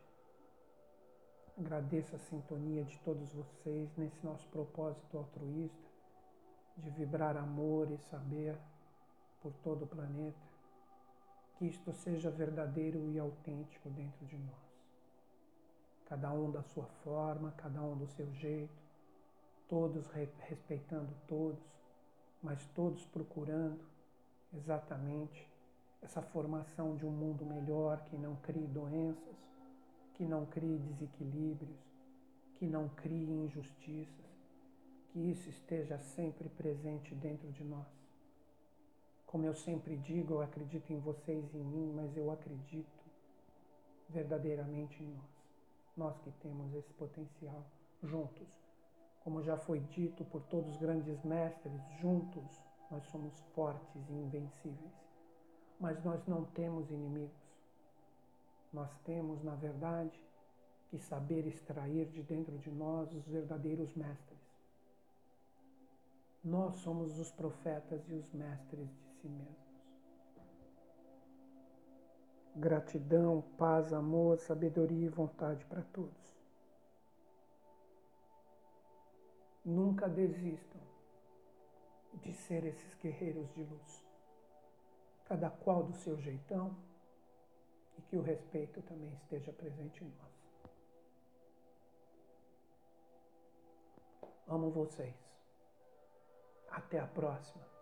Agradeço 1.57 2.15
a 2.15 2.19
sintonia 2.19 2.83
de 2.83 2.99
todos 2.99 3.27
vocês 3.31 3.89
nesse 3.97 4.23
nosso 4.23 4.47
propósito 4.49 5.17
altruísta 5.17 5.89
de 6.77 6.91
vibrar 6.91 7.35
amor 7.35 7.89
e 7.89 7.97
saber 7.97 8.55
por 9.41 9.51
todo 9.63 9.85
o 9.85 9.87
planeta. 9.87 10.37
Que 11.57 11.65
isto 11.65 11.91
seja 11.91 12.29
verdadeiro 12.29 13.09
e 13.09 13.17
autêntico 13.17 13.89
dentro 13.89 14.23
de 14.27 14.37
nós. 14.37 14.67
Cada 16.05 16.31
um 16.31 16.51
da 16.51 16.61
sua 16.61 16.85
forma, 17.03 17.51
cada 17.53 17.81
um 17.81 17.97
do 17.97 18.05
seu 18.05 18.31
jeito, 18.35 18.79
todos 19.67 20.05
respeitando 20.47 21.11
todos, 21.27 21.65
mas 22.43 22.63
todos 22.75 23.03
procurando 23.07 23.83
exatamente 24.53 25.49
essa 26.07 26.21
formação 26.21 26.95
de 26.95 27.05
um 27.05 27.11
mundo 27.11 27.45
melhor 27.45 28.01
que 28.05 28.17
não 28.17 28.37
crie 28.37 28.65
doenças, 28.65 29.35
que 30.13 30.23
não 30.23 30.45
crie 30.45 30.77
desequilíbrios, 30.77 31.77
que 32.55 32.65
não 32.65 32.87
crie 32.87 33.29
injustiças, 33.29 34.25
que 35.09 35.19
isso 35.19 35.49
esteja 35.49 35.99
sempre 35.99 36.47
presente 36.47 37.13
dentro 37.13 37.51
de 37.51 37.61
nós. 37.65 37.85
Como 39.25 39.45
eu 39.45 39.53
sempre 39.53 39.97
digo, 39.97 40.35
eu 40.35 40.41
acredito 40.41 40.93
em 40.93 40.99
vocês 40.99 41.53
e 41.53 41.57
em 41.57 41.63
mim, 41.65 41.91
mas 41.93 42.15
eu 42.15 42.31
acredito 42.31 43.03
verdadeiramente 44.07 45.03
em 45.03 45.07
nós. 45.07 45.37
Nós 45.97 46.17
que 46.19 46.31
temos 46.39 46.73
esse 46.73 46.93
potencial 46.93 47.65
juntos. 48.01 48.47
Como 49.25 49.43
já 49.43 49.57
foi 49.57 49.81
dito 49.81 50.23
por 50.23 50.41
todos 50.43 50.71
os 50.71 50.77
grandes 50.77 51.21
mestres, 51.25 51.73
juntos 51.99 52.45
nós 52.89 53.03
somos 53.07 53.37
fortes 53.53 54.09
e 54.09 54.13
invencíveis. 54.13 55.06
Mas 55.79 56.03
nós 56.03 56.25
não 56.25 56.43
temos 56.45 56.89
inimigos. 56.89 57.47
Nós 58.73 58.89
temos, 59.05 59.43
na 59.43 59.55
verdade, 59.55 60.19
que 60.89 60.97
saber 60.97 61.45
extrair 61.45 62.05
de 62.07 62.23
dentro 62.23 62.57
de 62.57 62.71
nós 62.71 63.13
os 63.13 63.27
verdadeiros 63.27 63.93
mestres. 63.95 64.37
Nós 66.43 66.75
somos 66.77 67.19
os 67.19 67.31
profetas 67.31 68.07
e 68.07 68.13
os 68.13 68.31
mestres 68.33 68.87
de 68.87 69.09
si 69.21 69.27
mesmos. 69.27 69.67
Gratidão, 72.55 73.43
paz, 73.57 73.93
amor, 73.93 74.39
sabedoria 74.39 75.05
e 75.05 75.09
vontade 75.09 75.63
para 75.65 75.81
todos. 75.93 76.37
Nunca 79.63 80.07
desistam 80.07 80.81
de 82.13 82.33
ser 82.33 82.65
esses 82.65 82.95
guerreiros 82.95 83.53
de 83.53 83.63
luz. 83.63 84.06
Cada 85.27 85.49
qual 85.49 85.83
do 85.83 85.93
seu 85.93 86.17
jeitão 86.17 86.75
e 87.97 88.01
que 88.01 88.15
o 88.15 88.21
respeito 88.21 88.81
também 88.83 89.13
esteja 89.13 89.51
presente 89.51 90.03
em 90.03 90.07
nós. 90.07 90.71
Amo 94.47 94.71
vocês. 94.71 95.15
Até 96.69 96.99
a 96.99 97.07
próxima. 97.07 97.76